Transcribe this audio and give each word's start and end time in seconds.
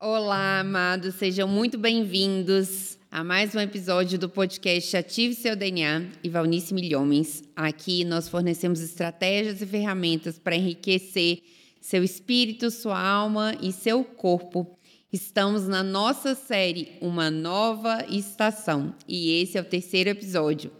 Olá, 0.00 0.60
amados, 0.60 1.16
sejam 1.16 1.48
muito 1.48 1.76
bem-vindos 1.76 2.96
a 3.10 3.24
mais 3.24 3.52
um 3.56 3.58
episódio 3.58 4.16
do 4.16 4.28
podcast 4.28 4.96
Ative 4.96 5.34
Seu 5.34 5.56
DNA 5.56 6.06
e 6.22 6.28
Valnice 6.28 6.72
Milhomens. 6.72 7.42
Aqui 7.56 8.04
nós 8.04 8.28
fornecemos 8.28 8.80
estratégias 8.80 9.60
e 9.60 9.66
ferramentas 9.66 10.38
para 10.38 10.54
enriquecer 10.54 11.42
seu 11.80 12.04
espírito, 12.04 12.70
sua 12.70 12.96
alma 12.96 13.56
e 13.60 13.72
seu 13.72 14.04
corpo. 14.04 14.78
Estamos 15.12 15.66
na 15.66 15.82
nossa 15.82 16.32
série 16.36 16.92
Uma 17.00 17.28
Nova 17.28 18.06
Estação 18.08 18.94
e 19.08 19.42
esse 19.42 19.58
é 19.58 19.60
o 19.60 19.64
terceiro 19.64 20.10
episódio. 20.10 20.70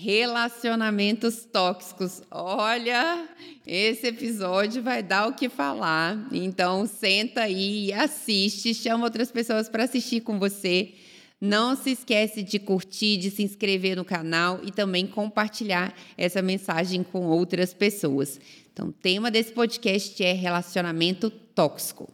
Relacionamentos 0.00 1.44
tóxicos. 1.44 2.22
Olha, 2.30 3.28
esse 3.66 4.06
episódio 4.06 4.80
vai 4.80 5.02
dar 5.02 5.26
o 5.26 5.34
que 5.34 5.48
falar. 5.48 6.28
Então, 6.30 6.86
senta 6.86 7.40
aí 7.40 7.86
e 7.86 7.92
assiste, 7.92 8.72
chama 8.74 9.02
outras 9.02 9.32
pessoas 9.32 9.68
para 9.68 9.82
assistir 9.82 10.20
com 10.20 10.38
você. 10.38 10.94
Não 11.40 11.74
se 11.74 11.90
esquece 11.90 12.44
de 12.44 12.60
curtir, 12.60 13.16
de 13.16 13.28
se 13.28 13.42
inscrever 13.42 13.96
no 13.96 14.04
canal 14.04 14.60
e 14.62 14.70
também 14.70 15.04
compartilhar 15.04 15.92
essa 16.16 16.40
mensagem 16.40 17.02
com 17.02 17.26
outras 17.26 17.74
pessoas. 17.74 18.40
Então, 18.72 18.90
o 18.90 18.92
tema 18.92 19.32
desse 19.32 19.50
podcast 19.50 20.22
é 20.22 20.32
relacionamento 20.32 21.28
tóxico. 21.28 22.08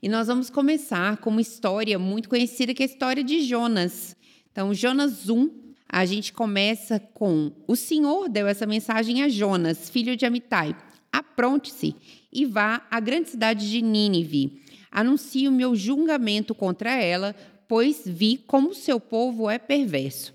E 0.00 0.08
nós 0.08 0.28
vamos 0.28 0.50
começar 0.50 1.16
com 1.16 1.30
uma 1.30 1.40
história 1.40 1.98
muito 1.98 2.28
conhecida, 2.28 2.72
que 2.72 2.84
é 2.84 2.86
a 2.86 2.88
história 2.88 3.24
de 3.24 3.42
Jonas. 3.42 4.14
Então, 4.52 4.72
Jonas 4.72 5.28
1, 5.28 5.67
a 5.88 6.04
gente 6.04 6.32
começa 6.32 7.00
com: 7.14 7.50
O 7.66 7.74
Senhor 7.74 8.28
deu 8.28 8.46
essa 8.46 8.66
mensagem 8.66 9.22
a 9.22 9.28
Jonas, 9.28 9.88
filho 9.88 10.16
de 10.16 10.26
Amitai. 10.26 10.76
Apronte-se 11.10 11.96
e 12.30 12.44
vá 12.44 12.86
à 12.90 13.00
grande 13.00 13.30
cidade 13.30 13.70
de 13.70 13.80
Nínive. 13.80 14.62
Anuncie 14.90 15.48
o 15.48 15.52
meu 15.52 15.74
julgamento 15.74 16.54
contra 16.54 16.92
ela, 16.94 17.34
pois 17.66 18.02
vi 18.04 18.36
como 18.46 18.74
seu 18.74 19.00
povo 19.00 19.48
é 19.48 19.58
perverso. 19.58 20.34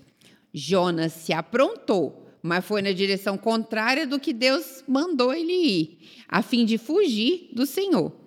Jonas 0.52 1.12
se 1.12 1.32
aprontou, 1.32 2.28
mas 2.42 2.64
foi 2.64 2.82
na 2.82 2.92
direção 2.92 3.38
contrária 3.38 4.06
do 4.06 4.20
que 4.20 4.32
Deus 4.32 4.84
mandou 4.86 5.32
ele 5.32 5.52
ir, 5.52 5.98
a 6.28 6.42
fim 6.42 6.64
de 6.64 6.78
fugir 6.78 7.50
do 7.52 7.66
Senhor. 7.66 8.23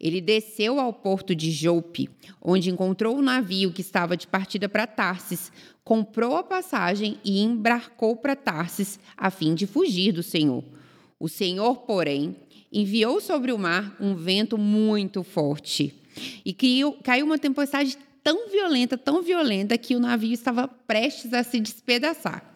Ele 0.00 0.20
desceu 0.20 0.80
ao 0.80 0.92
porto 0.92 1.34
de 1.34 1.50
Jope, 1.50 2.08
onde 2.40 2.70
encontrou 2.70 3.16
o 3.16 3.22
navio 3.22 3.70
que 3.70 3.82
estava 3.82 4.16
de 4.16 4.26
partida 4.26 4.68
para 4.68 4.86
Tarsis, 4.86 5.52
comprou 5.84 6.36
a 6.36 6.42
passagem 6.42 7.18
e 7.24 7.40
embarcou 7.42 8.16
para 8.16 8.34
Tarsis, 8.34 8.98
a 9.16 9.30
fim 9.30 9.54
de 9.54 9.66
fugir 9.66 10.12
do 10.12 10.22
Senhor. 10.22 10.64
O 11.18 11.28
Senhor, 11.28 11.80
porém, 11.82 12.34
enviou 12.72 13.20
sobre 13.20 13.52
o 13.52 13.58
mar 13.58 13.94
um 14.00 14.14
vento 14.14 14.56
muito 14.56 15.22
forte 15.22 15.94
e 16.44 16.54
caiu 17.02 17.26
uma 17.26 17.38
tempestade 17.38 17.98
tão 18.22 18.48
violenta, 18.48 18.96
tão 18.96 19.22
violenta, 19.22 19.76
que 19.76 19.94
o 19.94 20.00
navio 20.00 20.32
estava 20.32 20.68
prestes 20.68 21.32
a 21.32 21.42
se 21.42 21.60
despedaçar. 21.60 22.49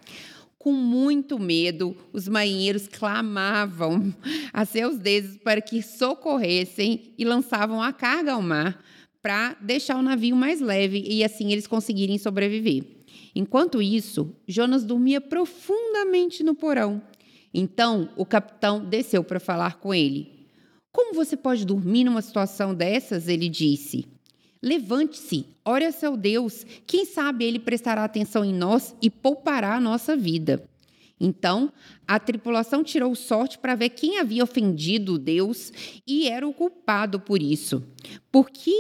Com 0.65 0.73
muito 0.73 1.39
medo, 1.39 1.95
os 2.11 2.27
marinheiros 2.27 2.89
clamavam 2.89 4.15
a 4.51 4.65
seus 4.65 4.97
deuses 4.97 5.37
para 5.37 5.61
que 5.61 5.83
socorressem 5.83 7.13
e 7.19 7.23
lançavam 7.23 7.83
a 7.83 7.93
carga 7.93 8.33
ao 8.33 8.41
mar 8.41 8.83
para 9.21 9.59
deixar 9.61 9.99
o 9.99 10.03
navio 10.03 10.35
mais 10.35 10.63
leve 10.63 11.05
e 11.07 11.23
assim 11.23 11.53
eles 11.53 11.67
conseguirem 11.67 12.17
sobreviver. 12.17 12.83
Enquanto 13.35 13.83
isso, 13.83 14.35
Jonas 14.49 14.85
dormia 14.85 15.21
profundamente 15.21 16.43
no 16.43 16.55
porão. 16.55 17.03
Então 17.53 18.09
o 18.17 18.25
capitão 18.25 18.83
desceu 18.83 19.23
para 19.23 19.39
falar 19.39 19.79
com 19.81 19.93
ele. 19.93 20.49
Como 20.91 21.13
você 21.13 21.37
pode 21.37 21.67
dormir 21.67 22.05
numa 22.05 22.23
situação 22.23 22.75
dessas? 22.75 23.29
Ele 23.29 23.51
disse. 23.51 24.14
Levante-se, 24.65 25.45
ore 25.63 25.85
a 25.85 25.93
seu 25.93 26.17
Deus. 26.17 26.65
Quem 26.87 27.05
sabe 27.05 27.45
ele 27.45 27.59
prestará 27.59 28.03
atenção 28.03 28.43
em 28.43 28.55
nós 28.55 28.97
e 29.03 29.11
poupará 29.11 29.75
a 29.75 29.81
nossa 29.81 30.17
vida. 30.17 30.67
Então, 31.21 31.71
a 32.09 32.19
tripulação 32.19 32.83
tirou 32.83 33.15
sorte 33.15 33.59
para 33.59 33.75
ver 33.75 33.91
quem 33.91 34.19
havia 34.19 34.43
ofendido 34.43 35.19
Deus 35.19 35.71
e 36.07 36.29
era 36.29 36.49
o 36.49 36.55
culpado 36.55 37.21
por 37.21 37.43
isso. 37.43 37.87
Porque 38.33 38.73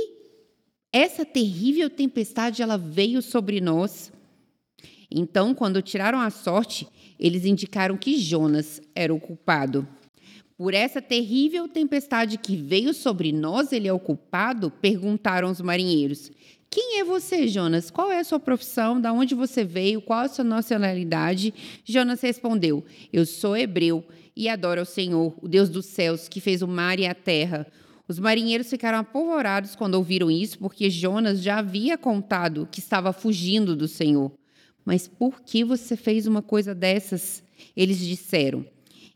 essa 0.91 1.23
terrível 1.23 1.91
tempestade 1.91 2.62
ela 2.62 2.78
veio 2.78 3.21
sobre 3.21 3.61
nós. 3.61 4.11
Então, 5.11 5.55
quando 5.55 5.83
tiraram 5.83 6.19
a 6.19 6.31
sorte, 6.31 6.89
eles 7.21 7.44
indicaram 7.44 7.99
que 7.99 8.17
Jonas 8.17 8.81
era 8.94 9.12
o 9.12 9.21
culpado. 9.21 9.87
Por 10.57 10.73
essa 10.73 11.03
terrível 11.03 11.67
tempestade 11.67 12.39
que 12.39 12.57
veio 12.57 12.95
sobre 12.95 13.33
nós, 13.33 13.73
ele 13.73 13.89
é 13.89 13.93
o 13.93 13.99
culpado? 13.99 14.71
Perguntaram 14.71 15.51
os 15.51 15.61
marinheiros. 15.61 16.31
Quem 16.71 17.01
é 17.01 17.05
você, 17.05 17.49
Jonas? 17.49 17.91
Qual 17.91 18.11
é 18.13 18.21
a 18.21 18.25
sua 18.25 18.39
profissão? 18.39 19.01
Da 19.01 19.13
onde 19.13 19.35
você 19.35 19.65
veio? 19.65 20.01
Qual 20.01 20.21
a 20.21 20.29
sua 20.29 20.45
nacionalidade? 20.45 21.53
Jonas 21.85 22.21
respondeu: 22.21 22.85
Eu 23.13 23.27
sou 23.27 23.57
hebreu 23.57 24.05
e 24.37 24.49
adoro 24.49 24.81
ao 24.81 24.87
Senhor, 24.87 25.35
o 25.43 25.49
Deus 25.49 25.69
dos 25.69 25.87
céus, 25.87 26.29
que 26.29 26.41
fez 26.41 26.63
o 26.63 26.69
mar 26.69 27.01
e 27.01 27.07
a 27.07 27.15
terra. 27.15 27.67
Os 28.07 28.21
marinheiros 28.21 28.71
ficaram 28.71 28.99
apavorados 28.99 29.75
quando 29.75 29.95
ouviram 29.95 30.31
isso, 30.31 30.59
porque 30.59 30.89
Jonas 30.89 31.43
já 31.43 31.59
havia 31.59 31.99
contado 31.99 32.69
que 32.71 32.79
estava 32.79 33.13
fugindo 33.13 33.75
do 33.75 33.89
Senhor. 33.89 34.31
Mas 34.85 35.09
por 35.09 35.41
que 35.41 35.65
você 35.65 35.97
fez 35.97 36.29
uma 36.29 36.43
coisa 36.43 36.75
dessas? 36.75 37.43
Eles 37.77 37.99
disseram: 37.99 38.65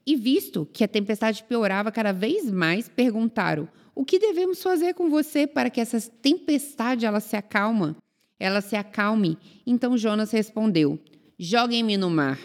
e 0.08 0.16
visto 0.16 0.66
que 0.72 0.82
a 0.82 0.88
tempestade 0.88 1.44
piorava 1.44 1.92
cada 1.92 2.12
vez 2.12 2.50
mais, 2.50 2.88
perguntaram: 2.88 3.69
O 3.94 4.06
que 4.06 4.19
devemos 4.19 4.62
fazer 4.62 4.94
com 4.94 5.10
você 5.10 5.46
para 5.46 5.69
que 5.69 5.82
essa 5.82 6.00
tempestade 6.00 7.04
ela 7.04 7.20
se 7.20 7.36
acalma? 7.36 7.94
Ela 8.41 8.62
se 8.62 8.74
acalme. 8.74 9.36
Então 9.66 9.98
Jonas 9.98 10.30
respondeu: 10.30 10.98
Joguem-me 11.38 11.98
no 11.98 12.08
mar. 12.08 12.41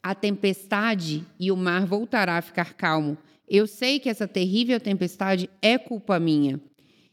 A 0.00 0.14
tempestade 0.14 1.26
e 1.40 1.50
o 1.50 1.56
mar 1.56 1.86
voltará 1.86 2.38
a 2.38 2.42
ficar 2.42 2.74
calmo. 2.74 3.18
Eu 3.48 3.66
sei 3.66 3.98
que 3.98 4.08
essa 4.08 4.28
terrível 4.28 4.78
tempestade 4.78 5.50
é 5.60 5.76
culpa 5.76 6.20
minha. 6.20 6.60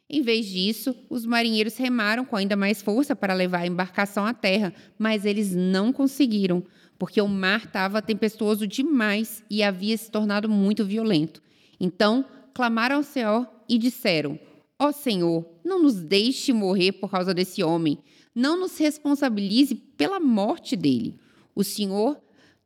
Em 0.08 0.22
vez 0.22 0.46
disso, 0.46 0.96
os 1.10 1.26
marinheiros 1.26 1.78
remaram 1.78 2.26
com 2.26 2.36
ainda 2.36 2.56
mais 2.56 2.80
força 2.80 3.16
para 3.16 3.34
levar 3.34 3.62
a 3.62 3.68
embarcação 3.68 4.24
à 4.24 4.36
terra, 4.36 4.72
mas 5.00 5.26
eles 5.26 5.56
não 5.56 5.92
conseguiram 5.92 6.64
porque 7.02 7.20
o 7.20 7.28
mar 7.28 7.64
estava 7.66 8.00
tempestuoso 8.00 8.68
demais 8.68 9.44
e 9.50 9.64
havia 9.64 9.98
se 9.98 10.12
tornado 10.12 10.48
muito 10.48 10.86
violento. 10.86 11.42
Então 11.80 12.24
clamaram 12.54 12.98
ao 12.98 13.02
Senhor 13.02 13.50
e 13.68 13.80
disseram: 13.80 14.40
Ó 14.78 14.90
oh 14.90 14.92
Senhor, 14.92 15.44
não 15.66 15.82
nos 15.82 15.96
deixe 15.96 16.54
morrer 16.54 16.92
por 16.92 17.10
causa 17.10 17.34
desse 17.34 17.64
homem, 17.64 17.98
não 18.36 18.56
nos 18.56 18.78
responsabilize 18.78 19.74
pela 19.74 20.20
morte 20.20 20.76
dele. 20.76 21.18
O 21.56 21.64
Senhor, 21.64 22.22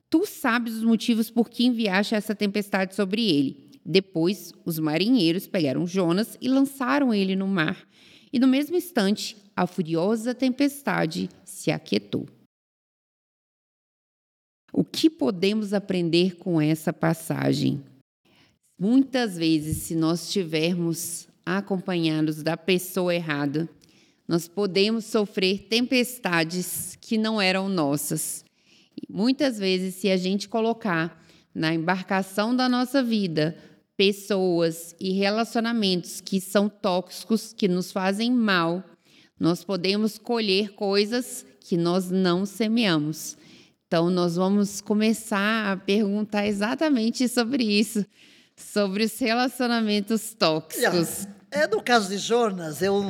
tu 0.10 0.26
sabes 0.26 0.74
os 0.74 0.84
motivos 0.84 1.32
por 1.32 1.50
que 1.50 1.66
enviaste 1.66 2.14
essa 2.14 2.36
tempestade 2.36 2.94
sobre 2.94 3.26
ele. 3.26 3.80
Depois, 3.86 4.52
os 4.66 4.78
marinheiros 4.78 5.48
pegaram 5.48 5.88
Jonas 5.88 6.38
e 6.42 6.50
lançaram 6.50 7.14
ele 7.14 7.38
no 7.38 7.48
mar. 7.48 7.88
E 8.34 8.38
no 8.38 8.48
mesmo 8.48 8.76
instante, 8.76 9.38
a 9.56 9.66
furiosa 9.66 10.36
tempestade 10.36 11.30
se 11.46 11.72
aquietou. 11.72 12.28
O 14.78 14.84
que 14.84 15.10
podemos 15.10 15.74
aprender 15.74 16.36
com 16.36 16.60
essa 16.60 16.92
passagem? 16.92 17.82
Muitas 18.78 19.38
vezes, 19.38 19.78
se 19.84 19.96
nós 19.96 20.26
estivermos 20.26 21.30
acompanhados 21.46 22.44
da 22.44 22.58
pessoa 22.58 23.16
errada, 23.16 23.70
nós 24.28 24.50
podemos 24.50 25.06
sofrer 25.06 25.60
tempestades 25.70 26.98
que 27.00 27.18
não 27.18 27.40
eram 27.40 27.70
nossas. 27.70 28.44
E 28.98 29.10
muitas 29.10 29.58
vezes, 29.58 29.96
se 29.96 30.12
a 30.12 30.18
gente 30.18 30.50
colocar 30.50 31.26
na 31.54 31.74
embarcação 31.74 32.54
da 32.54 32.68
nossa 32.68 33.02
vida 33.02 33.58
pessoas 33.96 34.94
e 35.00 35.14
relacionamentos 35.14 36.20
que 36.20 36.42
são 36.42 36.68
tóxicos, 36.68 37.54
que 37.54 37.70
nos 37.70 37.94
fazem 37.94 38.30
mal, 38.30 38.84
nós 39.40 39.64
podemos 39.64 40.18
colher 40.18 40.74
coisas 40.74 41.46
que 41.62 41.78
nós 41.78 42.12
não 42.12 42.46
semeamos. 42.46 43.38
Então, 43.96 44.10
nós 44.10 44.36
vamos 44.36 44.82
começar 44.82 45.72
a 45.72 45.78
perguntar 45.78 46.46
exatamente 46.46 47.30
sobre 47.30 47.64
isso, 47.64 48.06
sobre 48.54 49.06
os 49.06 49.18
relacionamentos 49.18 50.34
tóxicos. 50.34 51.26
É 51.50 51.66
no 51.66 51.82
caso 51.82 52.10
de 52.10 52.18
Jonas, 52.18 52.82
eu 52.82 53.02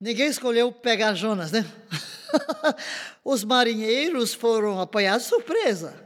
ninguém 0.00 0.28
escolheu 0.28 0.72
pegar 0.72 1.12
Jonas, 1.12 1.52
né? 1.52 1.62
Os 3.22 3.44
marinheiros 3.44 4.32
foram 4.32 4.80
apanhados 4.80 5.26
surpresa. 5.26 6.02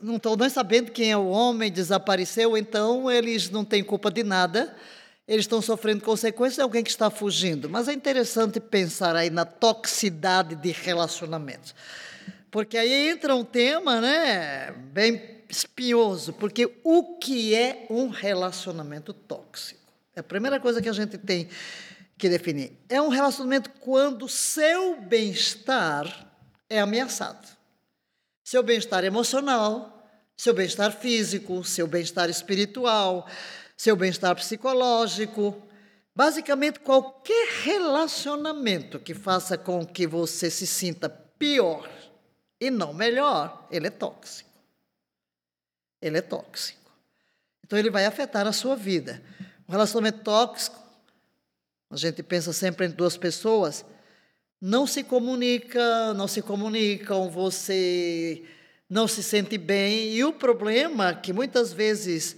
Não 0.00 0.18
estão 0.18 0.36
nem 0.36 0.48
sabendo 0.48 0.92
quem 0.92 1.10
é 1.10 1.16
o 1.16 1.26
homem, 1.26 1.68
desapareceu, 1.68 2.56
então 2.56 3.10
eles 3.10 3.50
não 3.50 3.64
têm 3.64 3.82
culpa 3.82 4.08
de 4.08 4.22
nada 4.22 4.72
eles 5.26 5.44
estão 5.44 5.60
sofrendo 5.60 6.04
consequências 6.04 6.56
de 6.56 6.62
alguém 6.62 6.84
que 6.84 6.90
está 6.90 7.10
fugindo. 7.10 7.68
Mas 7.68 7.88
é 7.88 7.92
interessante 7.92 8.60
pensar 8.60 9.16
aí 9.16 9.28
na 9.28 9.44
toxicidade 9.44 10.54
de 10.54 10.70
relacionamentos. 10.70 11.74
Porque 12.50 12.78
aí 12.78 13.10
entra 13.10 13.34
um 13.34 13.44
tema, 13.44 14.00
né, 14.00 14.72
bem 14.92 15.42
espinhoso, 15.48 16.32
porque 16.32 16.78
o 16.82 17.18
que 17.18 17.54
é 17.54 17.86
um 17.90 18.08
relacionamento 18.08 19.12
tóxico? 19.12 19.80
É 20.14 20.20
a 20.20 20.24
primeira 20.24 20.58
coisa 20.60 20.80
que 20.80 20.88
a 20.88 20.92
gente 20.92 21.18
tem 21.18 21.48
que 22.16 22.28
definir. 22.28 22.72
É 22.88 23.00
um 23.02 23.08
relacionamento 23.08 23.70
quando 23.80 24.28
seu 24.28 25.00
bem-estar 25.00 26.32
é 26.70 26.80
ameaçado. 26.80 27.46
Seu 28.42 28.62
bem-estar 28.62 29.04
emocional, 29.04 30.08
seu 30.36 30.54
bem-estar 30.54 30.92
físico, 30.92 31.64
seu 31.64 31.86
bem-estar 31.86 32.30
espiritual, 32.30 33.28
seu 33.76 33.94
bem-estar 33.94 34.34
psicológico. 34.34 35.62
Basicamente, 36.14 36.80
qualquer 36.80 37.48
relacionamento 37.62 38.98
que 38.98 39.12
faça 39.12 39.58
com 39.58 39.84
que 39.84 40.06
você 40.06 40.50
se 40.50 40.66
sinta 40.66 41.08
pior 41.08 41.88
e 42.58 42.70
não 42.70 42.94
melhor, 42.94 43.66
ele 43.70 43.88
é 43.88 43.90
tóxico. 43.90 44.48
Ele 46.00 46.18
é 46.18 46.22
tóxico. 46.22 46.90
Então, 47.64 47.78
ele 47.78 47.90
vai 47.90 48.06
afetar 48.06 48.46
a 48.46 48.52
sua 48.52 48.76
vida. 48.76 49.22
Um 49.68 49.72
relacionamento 49.72 50.20
tóxico, 50.20 50.80
a 51.90 51.96
gente 51.96 52.22
pensa 52.22 52.52
sempre 52.52 52.86
em 52.86 52.90
duas 52.90 53.16
pessoas, 53.16 53.84
não 54.60 54.86
se 54.86 55.04
comunica, 55.04 56.14
não 56.14 56.26
se 56.26 56.40
comunicam, 56.40 57.28
você 57.28 58.42
não 58.88 59.06
se 59.06 59.22
sente 59.22 59.58
bem. 59.58 60.14
E 60.14 60.24
o 60.24 60.32
problema 60.32 61.10
é 61.10 61.14
que 61.14 61.32
muitas 61.32 61.72
vezes 61.72 62.36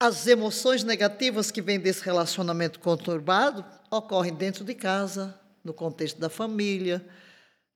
as 0.00 0.26
emoções 0.26 0.84
negativas 0.84 1.50
que 1.50 1.60
vêm 1.60 1.80
desse 1.80 2.04
relacionamento 2.04 2.78
conturbado 2.78 3.64
ocorrem 3.90 4.34
dentro 4.34 4.64
de 4.64 4.74
casa, 4.74 5.38
no 5.64 5.74
contexto 5.74 6.20
da 6.20 6.28
família, 6.28 7.04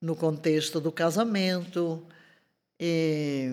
no 0.01 0.15
contexto 0.15 0.81
do 0.81 0.93
casamento. 0.93 2.07
E, 2.79 3.51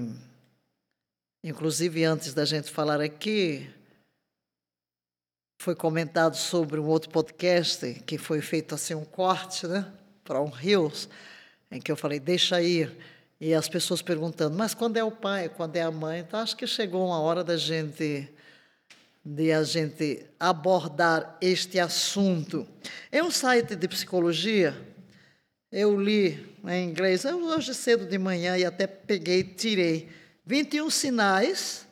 inclusive, 1.44 2.04
antes 2.04 2.34
da 2.34 2.46
gente 2.46 2.70
falar 2.70 3.02
aqui, 3.02 3.68
foi 5.62 5.76
comentado 5.76 6.36
sobre 6.36 6.80
um 6.80 6.86
outro 6.86 7.10
podcast 7.10 7.96
que 8.06 8.18
foi 8.18 8.40
feito 8.40 8.76
assim 8.76 8.94
um 8.94 9.04
corte, 9.04 9.68
né, 9.68 9.92
para 10.24 10.42
um 10.42 10.50
Rios, 10.50 11.10
em 11.72 11.82
que 11.82 11.92
eu 11.92 11.98
falei 11.98 12.20
deixa 12.20 12.62
ir 12.62 12.96
e 13.42 13.54
as 13.54 13.68
pessoas 13.68 14.02
perguntando, 14.02 14.58
mas 14.58 14.74
quando 14.74 14.98
é 14.98 15.04
o 15.04 15.12
pai, 15.12 15.50
quando 15.50 15.76
é 15.76 15.82
a 15.82 15.92
mãe? 15.92 16.20
Então 16.20 16.40
acho 16.40 16.56
que 16.56 16.68
chegou 16.68 17.06
uma 17.08 17.20
hora 17.20 17.44
da 17.44 17.58
gente 17.58 18.30
de 19.32 19.52
a 19.52 19.64
gente 19.64 20.26
abordar 20.40 21.38
este 21.40 21.78
assunto. 21.78 22.68
É 23.12 23.22
um 23.24 23.30
site 23.30 23.76
de 23.76 23.88
psicologia. 23.88 24.76
Eu 25.72 26.02
li 26.02 26.58
em 26.68 26.90
inglês 26.90 27.26
hoje 27.26 27.76
cedo 27.76 28.08
de 28.08 28.18
manhã 28.18 28.58
e 28.58 28.66
até 28.66 28.88
peguei, 28.88 29.44
tirei 29.44 30.10
21 30.48 30.90
sinais 30.90 31.86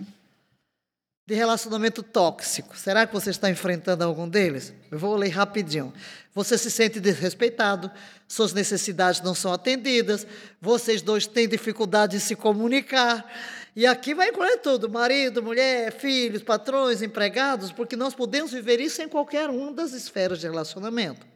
de 1.27 1.35
relacionamento 1.35 2.01
tóxico. 2.01 2.77
Será 2.77 3.06
que 3.06 3.13
você 3.13 3.31
está 3.31 3.50
enfrentando 3.50 4.01
algum 4.01 4.29
deles? 4.29 4.74
Eu 4.89 4.97
vou 4.97 5.13
ler 5.18 5.27
rapidinho. 5.27 5.94
Você 6.33 6.57
se 6.57 6.71
sente 6.71 7.01
desrespeitado, 7.01 7.91
suas 8.29 8.53
necessidades 8.53 9.19
não 9.21 9.35
são 9.35 9.51
atendidas, 9.51 10.25
vocês 10.62 11.01
dois 11.01 11.27
têm 11.27 11.45
dificuldade 11.45 12.13
de 12.18 12.24
se 12.24 12.33
comunicar. 12.33 13.29
E 13.75 13.85
aqui 13.85 14.15
vai 14.15 14.29
incluir 14.29 14.59
tudo: 14.59 14.89
marido, 14.89 15.44
mulher, 15.44 15.91
filhos, 15.91 16.41
patrões, 16.41 17.01
empregados, 17.01 17.74
porque 17.74 17.97
nós 17.97 18.15
podemos 18.15 18.53
viver 18.53 18.79
isso 18.79 19.01
em 19.01 19.09
qualquer 19.09 19.50
uma 19.50 19.74
das 19.74 19.91
esferas 19.91 20.39
de 20.39 20.47
relacionamento. 20.47 21.27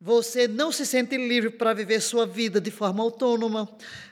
Você 0.00 0.46
não 0.46 0.70
se 0.70 0.86
sente 0.86 1.16
livre 1.16 1.50
para 1.50 1.72
viver 1.74 2.00
sua 2.00 2.26
vida 2.26 2.60
de 2.60 2.70
forma 2.70 3.02
autônoma. 3.02 3.68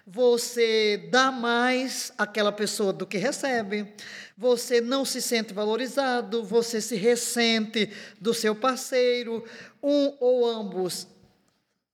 Você 0.06 1.08
dá 1.10 1.30
mais 1.30 2.12
àquela 2.18 2.50
pessoa 2.50 2.92
do 2.92 3.06
que 3.06 3.18
recebe. 3.18 3.86
Você 4.36 4.80
não 4.80 5.04
se 5.04 5.22
sente 5.22 5.54
valorizado. 5.54 6.44
Você 6.44 6.80
se 6.80 6.96
ressente 6.96 7.90
do 8.20 8.34
seu 8.34 8.54
parceiro. 8.54 9.44
Um 9.82 10.16
ou 10.20 10.46
ambos 10.46 11.06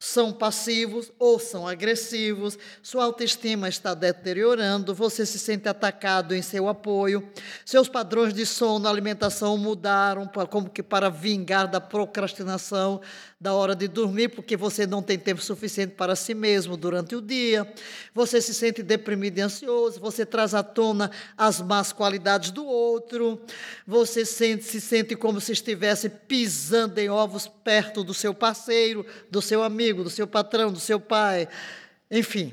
são 0.02 0.32
passivos 0.32 1.12
ou 1.18 1.38
são 1.38 1.68
agressivos, 1.68 2.58
sua 2.82 3.04
autoestima 3.04 3.68
está 3.68 3.92
deteriorando, 3.92 4.94
você 4.94 5.26
se 5.26 5.38
sente 5.38 5.68
atacado 5.68 6.34
em 6.34 6.40
seu 6.40 6.68
apoio, 6.68 7.28
seus 7.66 7.86
padrões 7.86 8.32
de 8.32 8.46
sono, 8.46 8.88
alimentação 8.88 9.58
mudaram 9.58 10.26
como 10.48 10.70
que 10.70 10.82
para 10.82 11.10
vingar 11.10 11.68
da 11.68 11.82
procrastinação 11.82 13.02
da 13.40 13.54
hora 13.54 13.74
de 13.74 13.88
dormir, 13.88 14.28
porque 14.28 14.54
você 14.54 14.86
não 14.86 15.02
tem 15.02 15.18
tempo 15.18 15.40
suficiente 15.40 15.94
para 15.94 16.14
si 16.14 16.34
mesmo 16.34 16.76
durante 16.76 17.16
o 17.16 17.22
dia, 17.22 17.66
você 18.12 18.38
se 18.38 18.52
sente 18.52 18.82
deprimido 18.82 19.38
e 19.38 19.40
ansioso, 19.40 19.98
você 19.98 20.26
traz 20.26 20.52
à 20.52 20.62
tona 20.62 21.10
as 21.38 21.58
más 21.62 21.90
qualidades 21.90 22.50
do 22.50 22.66
outro, 22.66 23.40
você 23.86 24.26
sente, 24.26 24.64
se 24.64 24.78
sente 24.78 25.16
como 25.16 25.40
se 25.40 25.52
estivesse 25.52 26.10
pisando 26.10 26.98
em 26.98 27.08
ovos 27.08 27.46
perto 27.46 28.04
do 28.04 28.12
seu 28.12 28.34
parceiro, 28.34 29.06
do 29.30 29.40
seu 29.40 29.62
amigo, 29.62 30.04
do 30.04 30.10
seu 30.10 30.26
patrão, 30.26 30.70
do 30.70 30.80
seu 30.80 31.00
pai, 31.00 31.48
enfim. 32.10 32.52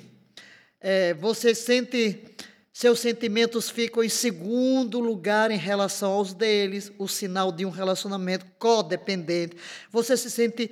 É, 0.79 1.13
você 1.15 1.53
sente 1.53 2.23
seus 2.77 2.99
sentimentos 2.99 3.71
ficam 3.71 4.03
em 4.03 4.09
segundo 4.09 4.99
lugar 4.99 5.49
em 5.49 5.57
relação 5.57 6.11
aos 6.11 6.31
deles, 6.31 6.91
o 6.99 7.07
sinal 7.07 7.51
de 7.51 7.65
um 7.65 7.71
relacionamento 7.71 8.45
codependente. 8.59 9.57
Você 9.91 10.15
se 10.15 10.29
sente 10.29 10.69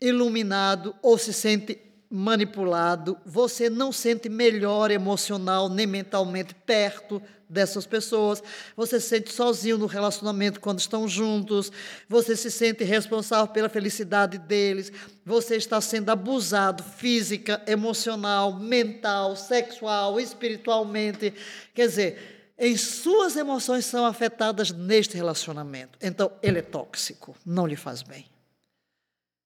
iluminado 0.00 0.94
ou 1.02 1.18
se 1.18 1.32
sente 1.32 1.76
manipulado, 2.14 3.16
você 3.24 3.70
não 3.70 3.90
sente 3.90 4.28
melhor 4.28 4.90
emocional 4.90 5.70
nem 5.70 5.86
mentalmente 5.86 6.54
perto 6.54 7.22
dessas 7.48 7.86
pessoas, 7.86 8.42
você 8.76 9.00
se 9.00 9.08
sente 9.08 9.32
sozinho 9.32 9.78
no 9.78 9.86
relacionamento 9.86 10.60
quando 10.60 10.78
estão 10.78 11.08
juntos, 11.08 11.72
você 12.06 12.36
se 12.36 12.50
sente 12.50 12.84
responsável 12.84 13.48
pela 13.48 13.68
felicidade 13.68 14.36
deles, 14.36 14.92
você 15.24 15.56
está 15.56 15.80
sendo 15.80 16.10
abusado 16.10 16.82
física, 16.82 17.62
emocional, 17.66 18.58
mental, 18.58 19.34
sexual, 19.34 20.20
espiritualmente. 20.20 21.32
Quer 21.74 21.88
dizer, 21.88 22.54
em 22.58 22.76
suas 22.76 23.36
emoções 23.36 23.86
são 23.86 24.04
afetadas 24.04 24.70
neste 24.70 25.16
relacionamento. 25.16 25.98
Então, 26.02 26.30
ele 26.42 26.58
é 26.58 26.62
tóxico, 26.62 27.34
não 27.44 27.66
lhe 27.66 27.76
faz 27.76 28.02
bem. 28.02 28.26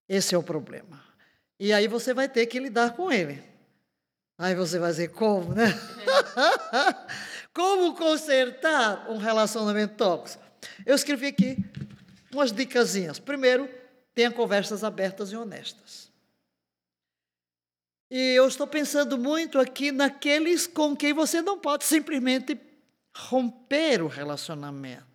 Esse 0.09 0.35
é 0.35 0.39
o 0.39 0.43
problema. 0.43 1.07
E 1.59 1.73
aí 1.73 1.89
você 1.89 2.13
vai 2.13 2.29
ter 2.29 2.47
que 2.47 2.59
lidar 2.59 2.95
com 2.95 3.11
ele. 3.11 3.43
Aí 4.39 4.55
você 4.55 4.79
vai 4.79 4.91
dizer, 4.91 5.09
como, 5.09 5.55
né? 5.55 5.67
Como 7.55 7.95
consertar 7.95 9.11
um 9.11 9.17
relacionamento 9.17 9.95
tóxico? 9.95 10.45
Eu 10.85 10.95
escrevi 10.95 11.29
aqui 11.29 11.57
umas 12.31 12.53
dicasinhas. 12.53 13.19
Primeiro, 13.19 13.67
tenha 14.15 14.31
conversas 14.31 14.85
abertas 14.85 15.33
e 15.33 15.37
honestas. 15.37 16.13
E 18.11 18.35
eu 18.35 18.47
estou 18.47 18.67
pensando 18.67 19.17
muito 19.17 19.59
aqui 19.59 19.91
naqueles 19.91 20.67
com 20.67 20.95
quem 20.95 21.15
você 21.15 21.41
não 21.41 21.59
pode 21.59 21.85
simplesmente 21.85 22.61
romper 23.17 24.03
o 24.03 24.07
relacionamento. 24.07 25.07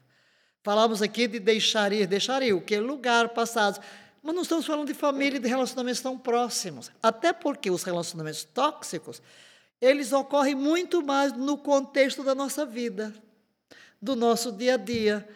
Falamos 0.63 1.01
aqui 1.01 1.27
de 1.27 1.39
deixar 1.39 1.93
ir, 1.93 2.05
deixar 2.07 2.41
ir, 2.43 2.53
o 2.53 2.61
que? 2.61 2.77
Lugar 2.79 3.29
passado. 3.29 3.83
Mas 4.21 4.35
não 4.35 4.43
estamos 4.43 4.65
falando 4.65 4.87
de 4.87 4.93
família 4.93 5.37
e 5.37 5.39
de 5.39 5.47
relacionamentos 5.47 6.01
tão 6.01 6.17
próximos. 6.17 6.91
Até 7.01 7.33
porque 7.33 7.71
os 7.71 7.83
relacionamentos 7.83 8.43
tóxicos 8.43 9.21
eles 9.81 10.13
ocorrem 10.13 10.53
muito 10.53 11.01
mais 11.03 11.33
no 11.33 11.57
contexto 11.57 12.23
da 12.23 12.35
nossa 12.35 12.65
vida, 12.65 13.11
do 13.99 14.15
nosso 14.15 14.51
dia 14.51 14.75
a 14.75 14.77
dia. 14.77 15.27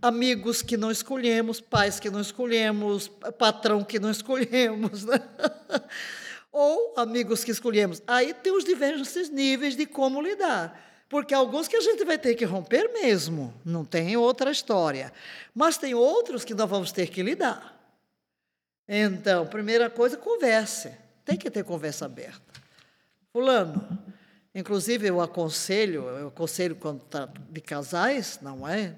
Amigos 0.00 0.60
que 0.60 0.76
não 0.76 0.90
escolhemos, 0.90 1.60
pais 1.60 1.98
que 1.98 2.10
não 2.10 2.20
escolhemos, 2.20 3.08
patrão 3.38 3.82
que 3.82 3.98
não 3.98 4.10
escolhemos, 4.10 5.04
né? 5.04 5.20
ou 6.52 6.94
amigos 6.96 7.42
que 7.42 7.50
escolhemos. 7.50 8.02
Aí 8.06 8.34
tem 8.34 8.52
os 8.52 8.64
diversos 8.64 9.30
níveis 9.30 9.74
de 9.74 9.86
como 9.86 10.20
lidar. 10.20 10.86
Porque 11.08 11.32
alguns 11.32 11.66
que 11.66 11.76
a 11.76 11.80
gente 11.80 12.04
vai 12.04 12.18
ter 12.18 12.34
que 12.34 12.44
romper 12.44 12.92
mesmo, 12.92 13.54
não 13.64 13.84
tem 13.84 14.16
outra 14.16 14.50
história. 14.50 15.10
Mas 15.54 15.78
tem 15.78 15.94
outros 15.94 16.44
que 16.44 16.52
nós 16.52 16.68
vamos 16.68 16.92
ter 16.92 17.08
que 17.08 17.22
lidar. 17.22 17.77
Então, 18.88 19.46
primeira 19.46 19.90
coisa, 19.90 20.16
converse. 20.16 20.90
Tem 21.24 21.36
que 21.36 21.50
ter 21.50 21.62
conversa 21.62 22.06
aberta. 22.06 22.40
Fulano, 23.30 23.86
inclusive 24.54 25.06
eu 25.06 25.20
aconselho, 25.20 26.04
eu 26.04 26.28
aconselho 26.28 26.74
quando 26.74 27.02
está 27.02 27.28
de 27.50 27.60
casais, 27.60 28.38
não 28.40 28.66
é? 28.66 28.94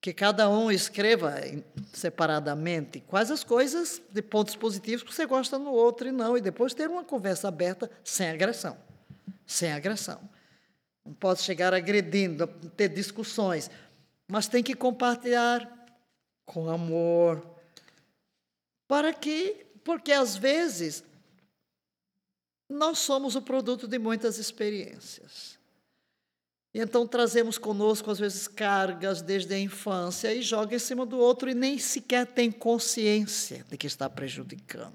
Que 0.00 0.12
cada 0.12 0.50
um 0.50 0.70
escreva 0.70 1.36
separadamente 1.92 3.00
quais 3.00 3.30
as 3.30 3.44
coisas 3.44 4.02
de 4.10 4.20
pontos 4.20 4.56
positivos 4.56 5.04
que 5.04 5.14
você 5.14 5.26
gosta 5.26 5.58
no 5.58 5.70
outro 5.70 6.08
e 6.08 6.12
não, 6.12 6.36
e 6.36 6.40
depois 6.40 6.74
ter 6.74 6.90
uma 6.90 7.04
conversa 7.04 7.46
aberta 7.46 7.88
sem 8.02 8.28
agressão. 8.28 8.76
Sem 9.46 9.72
agressão. 9.72 10.20
Não 11.04 11.14
pode 11.14 11.40
chegar 11.40 11.72
agredindo, 11.72 12.46
ter 12.76 12.88
discussões, 12.88 13.70
mas 14.26 14.48
tem 14.48 14.62
que 14.62 14.74
compartilhar 14.74 15.68
com 16.44 16.68
amor. 16.68 17.57
Para 18.88 19.12
que, 19.12 19.66
porque 19.84 20.10
às 20.10 20.34
vezes 20.34 21.04
nós 22.68 22.98
somos 22.98 23.36
o 23.36 23.42
produto 23.42 23.86
de 23.86 23.98
muitas 23.98 24.38
experiências. 24.38 25.58
E 26.74 26.80
então 26.80 27.06
trazemos 27.06 27.56
conosco, 27.56 28.10
às 28.10 28.18
vezes, 28.18 28.46
cargas 28.46 29.22
desde 29.22 29.54
a 29.54 29.58
infância 29.58 30.34
e 30.34 30.42
joga 30.42 30.76
em 30.76 30.78
cima 30.78 31.06
do 31.06 31.18
outro 31.18 31.48
e 31.48 31.54
nem 31.54 31.78
sequer 31.78 32.26
tem 32.26 32.50
consciência 32.50 33.64
de 33.70 33.76
que 33.76 33.86
está 33.86 34.08
prejudicando. 34.08 34.92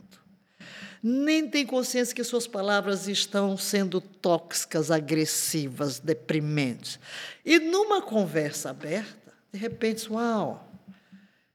Nem 1.02 1.50
tem 1.50 1.66
consciência 1.66 2.16
que 2.16 2.24
suas 2.24 2.48
palavras 2.48 3.08
estão 3.08 3.58
sendo 3.58 4.00
tóxicas, 4.00 4.90
agressivas, 4.90 6.00
deprimentes. 6.00 7.00
E 7.44 7.60
numa 7.60 8.02
conversa 8.02 8.70
aberta, 8.70 9.34
de 9.52 9.60
repente, 9.60 10.10
uau, 10.10 10.73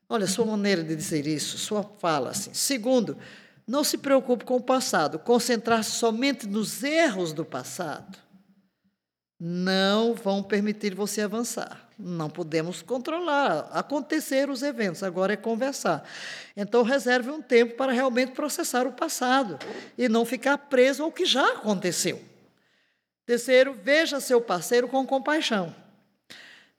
olha, 0.09 0.27
sua 0.27 0.47
maneira 0.47 0.83
de 0.83 0.95
dizer 0.97 1.27
isso, 1.27 1.59
sua 1.59 1.83
fala 1.83 2.31
assim. 2.31 2.55
Segundo, 2.55 3.17
não 3.67 3.85
se 3.85 3.99
preocupe 3.99 4.45
com 4.45 4.57
o 4.57 4.62
passado, 4.62 5.19
concentrar-se 5.19 5.91
somente 5.91 6.47
nos 6.47 6.83
erros 6.83 7.33
do 7.33 7.45
passado 7.45 8.19
não 9.41 10.15
vão 10.15 10.43
permitir 10.43 10.95
você 10.95 11.21
avançar. 11.21 11.88
Não 11.97 12.29
podemos 12.29 12.83
controlar, 12.83 13.69
acontecer 13.73 14.50
os 14.50 14.62
eventos, 14.62 15.03
agora 15.03 15.35
é 15.35 15.37
conversar. 15.37 16.05
Então, 16.57 16.83
reserve 16.83 17.31
um 17.31 17.41
tempo 17.41 17.77
para 17.77 17.93
realmente 17.93 18.33
processar 18.33 18.87
o 18.87 18.93
passado 18.93 19.59
e 19.97 20.09
não 20.09 20.25
ficar 20.25 20.59
preso 20.59 21.05
ao 21.05 21.12
que 21.12 21.25
já 21.25 21.55
aconteceu. 21.55 22.21
Terceiro, 23.27 23.77
veja 23.81 24.21
seu 24.21 24.41
parceiro 24.41 24.88
com 24.88 25.07
compaixão. 25.07 25.75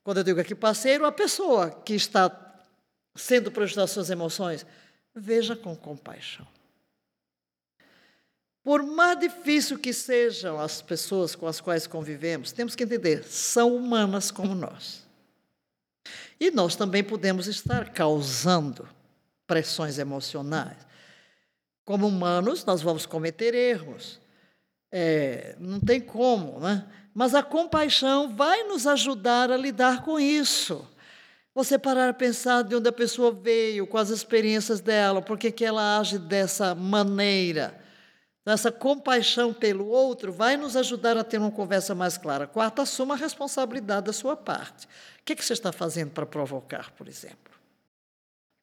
Quando 0.03 0.17
eu 0.17 0.23
digo 0.23 0.41
aqui 0.41 0.55
parceiro, 0.55 1.05
a 1.05 1.11
pessoa 1.11 1.69
que 1.69 1.93
está 1.93 2.29
sendo 3.19 3.51
prejudicada 3.51 3.87
suas 3.87 4.09
emoções, 4.09 4.65
veja 5.13 5.55
com 5.55 5.75
compaixão. 5.75 6.47
Por 8.63 8.83
mais 8.83 9.19
difícil 9.19 9.79
que 9.79 9.93
sejam 9.93 10.59
as 10.59 10.81
pessoas 10.81 11.35
com 11.35 11.47
as 11.47 11.59
quais 11.59 11.87
convivemos, 11.87 12.51
temos 12.51 12.75
que 12.75 12.83
entender, 12.83 13.23
são 13.23 13.75
humanas 13.75 14.31
como 14.31 14.53
nós. 14.53 15.03
E 16.39 16.51
nós 16.51 16.75
também 16.75 17.03
podemos 17.03 17.47
estar 17.47 17.89
causando 17.91 18.87
pressões 19.45 19.97
emocionais. 19.97 20.77
Como 21.83 22.07
humanos, 22.07 22.63
nós 22.63 22.81
vamos 22.81 23.05
cometer 23.05 23.53
erros. 23.53 24.19
É, 24.91 25.55
não 25.59 25.79
tem 25.79 25.99
como, 25.99 26.59
né? 26.59 26.87
Mas 27.13 27.33
a 27.33 27.43
compaixão 27.43 28.35
vai 28.35 28.63
nos 28.63 28.87
ajudar 28.87 29.51
a 29.51 29.57
lidar 29.57 30.03
com 30.03 30.19
isso. 30.19 30.87
Você 31.53 31.77
parar 31.79 32.09
a 32.09 32.13
pensar 32.13 32.63
de 32.63 32.75
onde 32.75 32.87
a 32.87 32.91
pessoa 32.91 33.31
veio, 33.31 33.87
com 33.87 33.97
as 33.97 34.09
experiências 34.09 34.79
dela, 34.79 35.21
por 35.21 35.37
que 35.37 35.65
ela 35.65 35.99
age 35.99 36.17
dessa 36.19 36.75
maneira. 36.75 37.79
Então, 38.41 38.53
essa 38.53 38.71
compaixão 38.71 39.53
pelo 39.53 39.87
outro 39.87 40.31
vai 40.31 40.57
nos 40.57 40.75
ajudar 40.75 41.17
a 41.17 41.23
ter 41.23 41.37
uma 41.37 41.51
conversa 41.51 41.93
mais 41.93 42.17
clara. 42.17 42.47
Quarto, 42.47 42.81
assuma 42.81 43.13
a 43.13 43.17
responsabilidade 43.17 44.07
da 44.07 44.13
sua 44.13 44.35
parte. 44.35 44.85
O 44.85 45.23
que, 45.25 45.33
é 45.33 45.35
que 45.35 45.43
você 45.45 45.53
está 45.53 45.71
fazendo 45.71 46.11
para 46.11 46.25
provocar, 46.25 46.91
por 46.93 47.07
exemplo? 47.07 47.53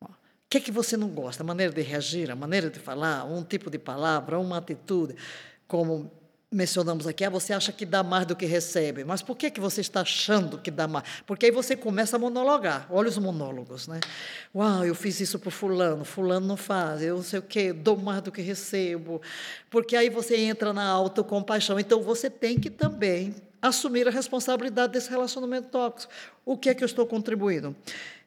O 0.03 0.49
que 0.49 0.59
é 0.59 0.61
que 0.61 0.73
você 0.73 0.97
não 0.97 1.09
gosta? 1.09 1.43
A 1.43 1.47
maneira 1.47 1.73
de 1.73 1.83
reagir, 1.83 2.31
a 2.31 2.37
maneira 2.37 2.71
de 2.71 2.79
falar, 2.79 3.25
um 3.25 3.43
tipo 3.43 3.69
de 3.69 3.79
palavra, 3.79 4.39
uma 4.39 4.59
atitude, 4.59 5.17
como 5.69 6.11
mencionamos 6.57 7.07
aqui, 7.07 7.25
ah, 7.25 7.31
você 7.31 7.53
acha 7.53 7.71
que 7.71 7.85
dá 7.85 8.03
mais 8.03 8.27
do 8.27 8.35
que 8.35 8.47
recebe. 8.47 9.05
Mas 9.05 9.23
por 9.23 9.37
que, 9.37 9.51
que 9.51 9.61
você 9.61 9.83
está 9.83 10.01
achando 10.01 10.59
que 10.59 10.71
dá 10.71 10.89
mais? 10.89 11.05
Porque 11.27 11.47
aí 11.47 11.53
você 11.53 11.77
começa 11.77 12.17
a 12.17 12.19
monologar. 12.19 12.87
Olha 12.91 13.09
os 13.09 13.19
monólogos, 13.19 13.87
né? 13.87 14.01
Uau, 14.55 14.85
eu 14.85 14.95
fiz 14.95 15.21
isso 15.21 15.39
para 15.39 15.51
fulano, 15.51 16.05
fulano 16.05 16.47
não 16.47 16.57
faz, 16.57 17.03
eu 17.03 17.17
não 17.17 17.23
sei 17.23 17.39
o 17.39 17.43
quê, 17.43 17.73
dou 17.73 17.97
mais 17.97 18.23
do 18.23 18.33
que 18.33 18.41
recebo. 18.41 19.21
Porque 19.71 19.95
aí 19.95 20.09
você 20.09 20.37
entra 20.37 20.73
na 20.73 20.87
autocompaixão. 20.87 21.79
Então 21.79 22.03
você 22.03 22.31
tem 22.31 22.59
que 22.59 22.71
também 22.71 23.35
assumir 23.61 24.07
a 24.07 24.11
responsabilidade 24.11 24.93
desse 24.93 25.11
relacionamento 25.11 25.69
tóxico. 25.69 26.13
O 26.45 26.57
que 26.57 26.69
é 26.69 26.75
que 26.75 26.83
eu 26.83 26.87
estou 26.87 27.07
contribuindo? 27.07 27.75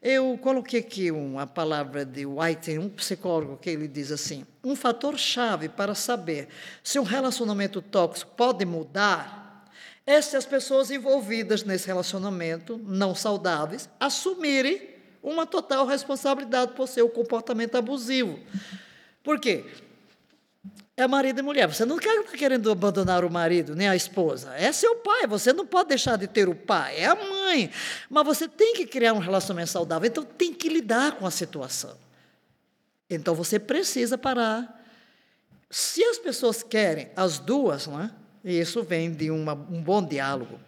Eu 0.01 0.38
coloquei 0.41 0.79
aqui 0.79 1.12
uma 1.12 1.45
palavra 1.45 2.05
de 2.05 2.25
White, 2.25 2.77
um 2.77 2.89
psicólogo, 2.89 3.57
que 3.57 3.69
ele 3.69 3.88
diz 3.88 4.12
assim: 4.12 4.45
um 4.63 4.75
fator 4.75 5.17
chave 5.17 5.69
para 5.69 5.93
saber 5.93 6.48
se 6.83 7.00
um 7.00 7.03
relacionamento 7.03 7.81
tóxico 7.81 8.31
pode 8.36 8.65
mudar 8.65 9.67
é 10.05 10.19
se 10.21 10.36
as 10.36 10.45
pessoas 10.45 10.89
envolvidas 10.89 11.63
nesse 11.63 11.86
relacionamento, 11.86 12.81
não 12.83 13.13
saudáveis, 13.13 13.88
assumirem 14.00 14.89
uma 15.21 15.45
total 15.45 15.86
responsabilidade 15.86 16.74
por 16.74 16.88
seu 16.88 17.07
comportamento 17.09 17.75
abusivo. 17.75 18.39
Por 19.24 19.39
quê? 19.39 19.65
É 21.01 21.08
marido 21.08 21.39
e 21.39 21.41
mulher. 21.41 21.68
Você 21.68 21.86
não 21.86 21.98
está 21.98 22.12
querendo 22.38 22.70
abandonar 22.70 23.24
o 23.24 23.32
marido, 23.32 23.74
nem 23.75 23.88
a 23.88 23.96
esposa. 23.96 24.53
É 24.56 24.72
seu 24.72 24.98
pai, 24.98 25.25
você 25.27 25.53
não 25.53 25.65
pode 25.65 25.89
deixar 25.89 26.18
de 26.18 26.27
ter 26.27 26.50
o 26.50 26.56
pai, 26.56 26.98
é 26.98 27.06
a 27.06 27.15
mãe. 27.15 27.72
Mas 28.10 28.25
você 28.25 28.48
tem 28.48 28.74
que 28.74 28.86
criar 28.86 29.13
um 29.13 29.20
relacionamento 29.20 29.72
saudável, 29.72 30.08
então 30.08 30.24
tem 30.24 30.53
que 30.53 30.68
lidar 30.68 31.13
com 31.13 31.25
a 31.25 31.32
situação. 31.32 31.98
Então 33.10 33.34
você 33.34 33.58
precisa 33.58 34.18
parar. 34.18 34.77
Se 35.70 36.03
as 36.03 36.18
pessoas 36.18 36.63
querem, 36.63 37.10
as 37.15 37.39
duas, 37.39 37.88
né? 37.88 38.12
e 38.44 38.60
isso 38.60 38.84
vem 38.84 39.12
de 39.12 39.32
uma, 39.32 39.53
um 39.53 39.82
bom 39.82 40.06
diálogo. 40.06 40.60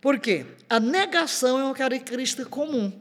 Por 0.00 0.18
quê? 0.18 0.44
A 0.68 0.78
negação 0.78 1.58
é 1.58 1.64
uma 1.64 1.74
característica 1.74 2.44
comum. 2.44 2.92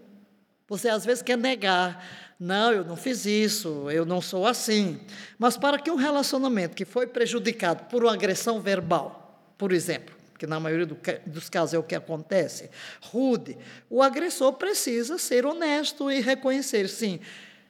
Você 0.68 0.88
às 0.88 1.04
vezes 1.04 1.22
quer 1.22 1.38
negar 1.38 2.23
não, 2.40 2.72
eu 2.72 2.84
não 2.84 2.96
fiz 2.96 3.26
isso, 3.26 3.90
eu 3.90 4.06
não 4.06 4.22
sou 4.22 4.46
assim. 4.46 5.00
Mas 5.38 5.58
para 5.58 5.80
que 5.80 5.92
um 5.92 5.96
relacionamento 5.96 6.76
que 6.76 6.86
foi 6.86 7.08
prejudicado 7.08 7.86
por 7.86 8.04
uma 8.04 8.14
agressão 8.14 8.60
verbal, 8.60 9.54
por 9.58 9.72
exemplo, 9.72 10.16
que 10.38 10.48
na 10.48 10.60
maioria 10.60 10.86
do, 10.86 10.98
dos 11.26 11.50
casos 11.50 11.74
é 11.74 11.78
o 11.78 11.84
que 11.84 11.96
acontece, 11.96 12.70
rude, 13.02 13.58
o 13.90 14.02
agressor 14.02 14.54
precisa 14.54 15.18
ser 15.18 15.46
honesto 15.46 16.12
e 16.12 16.20
reconhecer, 16.20 16.90
sim, 16.90 17.20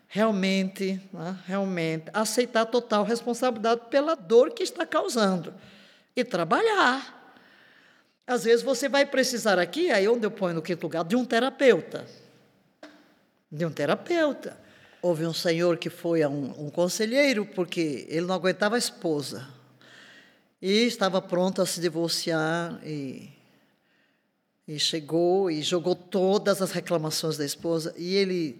realmente, 0.08 1.00
né, 1.12 1.38
realmente, 1.46 2.06
aceitar 2.14 2.66
total 2.66 3.04
responsabilidade 3.04 3.82
pela 3.90 4.16
dor 4.16 4.52
que 4.52 4.64
está 4.64 4.86
causando 4.86 5.54
e 6.16 6.24
trabalhar. 6.24 7.36
Às 8.26 8.46
vezes 8.46 8.64
você 8.64 8.88
vai 8.88 9.06
precisar 9.06 9.60
aqui, 9.60 9.92
aí 9.92 10.08
onde 10.08 10.26
eu 10.26 10.32
ponho 10.32 10.56
no 10.56 10.62
quinto 10.62 10.84
lugar, 10.84 11.04
de 11.04 11.16
um 11.16 11.26
terapeuta. 11.26 12.06
De 13.54 13.64
um 13.64 13.72
terapeuta. 13.72 14.58
Houve 15.00 15.28
um 15.28 15.34
senhor 15.34 15.78
que 15.78 15.88
foi 15.88 16.24
a 16.24 16.28
um, 16.28 16.66
um 16.66 16.70
conselheiro 16.72 17.46
porque 17.46 18.08
ele 18.10 18.26
não 18.26 18.34
aguentava 18.34 18.74
a 18.74 18.80
esposa. 18.80 19.48
E 20.60 20.88
estava 20.88 21.22
pronto 21.22 21.62
a 21.62 21.66
se 21.68 21.80
divorciar 21.80 22.80
e, 22.84 23.30
e 24.68 24.80
chegou 24.80 25.52
e 25.52 25.62
jogou 25.62 25.94
todas 25.94 26.64
as 26.64 26.72
reclamações 26.72 27.38
da 27.38 27.46
esposa. 27.46 27.94
E 27.96 28.16
ele 28.16 28.60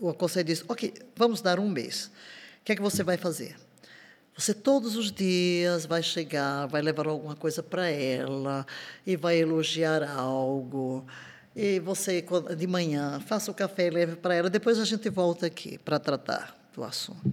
o 0.00 0.14
conselheiro 0.14 0.46
disse 0.46 0.64
ok 0.66 0.94
vamos 1.14 1.42
dar 1.42 1.60
um 1.60 1.68
mês. 1.68 2.10
O 2.62 2.64
que 2.64 2.72
é 2.72 2.76
que 2.76 2.80
você 2.80 3.02
vai 3.02 3.18
fazer? 3.18 3.56
Você 4.34 4.54
todos 4.54 4.96
os 4.96 5.12
dias 5.12 5.84
vai 5.84 6.02
chegar 6.02 6.64
vai 6.66 6.80
levar 6.80 7.06
alguma 7.08 7.36
coisa 7.36 7.62
para 7.62 7.90
ela 7.90 8.66
e 9.06 9.16
vai 9.16 9.36
elogiar 9.36 10.02
algo 10.02 11.04
e 11.54 11.80
você, 11.80 12.24
de 12.56 12.66
manhã, 12.66 13.20
faça 13.20 13.50
o 13.50 13.54
café 13.54 13.88
e 13.88 13.90
leve 13.90 14.16
para 14.16 14.34
ela. 14.34 14.50
Depois 14.50 14.78
a 14.78 14.84
gente 14.84 15.08
volta 15.10 15.46
aqui 15.46 15.78
para 15.78 15.98
tratar 15.98 16.56
do 16.72 16.84
assunto. 16.84 17.32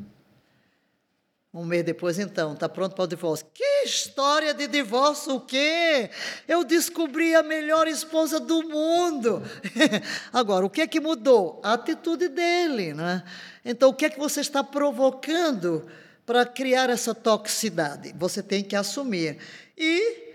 Um 1.53 1.63
mês 1.65 1.83
depois, 1.83 2.19
então, 2.19 2.53
está 2.53 2.69
pronto 2.69 2.93
para 2.93 3.05
o 3.05 3.07
divórcio. 3.07 3.47
Que 3.53 3.83
história 3.83 4.53
de 4.53 4.67
divórcio, 4.67 5.35
o 5.35 5.41
quê? 5.41 6.09
Eu 6.47 6.63
descobri 6.63 7.33
a 7.33 7.41
melhor 7.41 7.87
esposa 7.87 8.39
do 8.39 8.61
mundo. 8.63 9.41
Agora, 10.31 10.65
o 10.65 10.69
que 10.69 10.81
é 10.81 10.87
que 10.87 10.99
mudou? 10.99 11.59
A 11.63 11.73
atitude 11.73 12.27
dele, 12.27 12.93
né? 12.93 13.23
Então, 13.63 13.89
o 13.89 13.93
que 13.93 14.05
é 14.05 14.09
que 14.09 14.19
você 14.19 14.41
está 14.41 14.63
provocando 14.63 15.87
para 16.25 16.45
criar 16.45 16.89
essa 16.89 17.15
toxicidade? 17.15 18.13
Você 18.17 18.43
tem 18.43 18.63
que 18.63 18.75
assumir. 18.75 19.39
E 19.75 20.26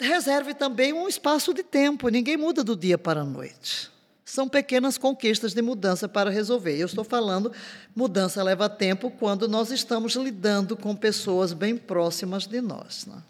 reserve 0.00 0.54
também 0.54 0.92
um 0.92 1.08
espaço 1.08 1.52
de 1.54 1.62
tempo. 1.62 2.08
Ninguém 2.08 2.36
muda 2.36 2.62
do 2.62 2.76
dia 2.76 2.98
para 2.98 3.20
a 3.20 3.24
noite. 3.24 3.90
São 4.24 4.48
pequenas 4.48 4.98
conquistas 4.98 5.54
de 5.54 5.62
mudança 5.62 6.08
para 6.08 6.30
resolver. 6.30 6.76
Eu 6.76 6.86
estou 6.86 7.04
falando, 7.04 7.52
mudança 7.94 8.42
leva 8.42 8.68
tempo 8.68 9.10
quando 9.10 9.48
nós 9.48 9.70
estamos 9.70 10.16
lidando 10.16 10.76
com 10.76 10.96
pessoas 10.96 11.52
bem 11.52 11.76
próximas 11.76 12.46
de 12.46 12.60
nós. 12.60 13.06
Né? 13.06 13.22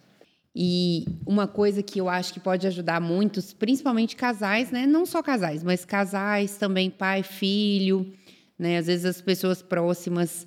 E 0.55 1.05
uma 1.27 1.47
coisa 1.47 1.83
que 1.83 2.01
eu 2.01 2.09
acho 2.09 2.33
que 2.33 2.41
pode 2.41 2.67
ajudar 2.67 2.99
muitos, 2.99 3.53
principalmente 3.53 4.17
casais, 4.17 4.71
né? 4.71 4.87
Não 4.87 5.05
só 5.05 5.23
casais, 5.23 5.63
mas 5.63 5.85
casais 5.85 6.57
também, 6.57 6.89
pai, 6.89 7.23
filho, 7.23 8.11
né? 8.59 8.79
Às 8.79 8.87
vezes 8.87 9.05
as 9.05 9.21
pessoas 9.21 9.61
próximas, 9.61 10.47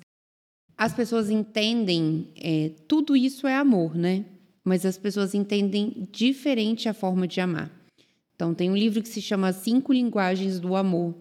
as 0.76 0.92
pessoas 0.92 1.30
entendem 1.30 2.32
é, 2.36 2.72
tudo 2.88 3.16
isso 3.16 3.46
é 3.46 3.54
amor, 3.54 3.94
né? 3.94 4.24
Mas 4.70 4.86
as 4.86 4.96
pessoas 4.96 5.34
entendem 5.34 6.08
diferente 6.12 6.88
a 6.88 6.94
forma 6.94 7.26
de 7.26 7.40
amar. 7.40 7.72
Então, 8.36 8.54
tem 8.54 8.70
um 8.70 8.76
livro 8.76 9.02
que 9.02 9.08
se 9.08 9.20
chama 9.20 9.52
Cinco 9.52 9.92
Linguagens 9.92 10.60
do 10.60 10.76
Amor. 10.76 11.12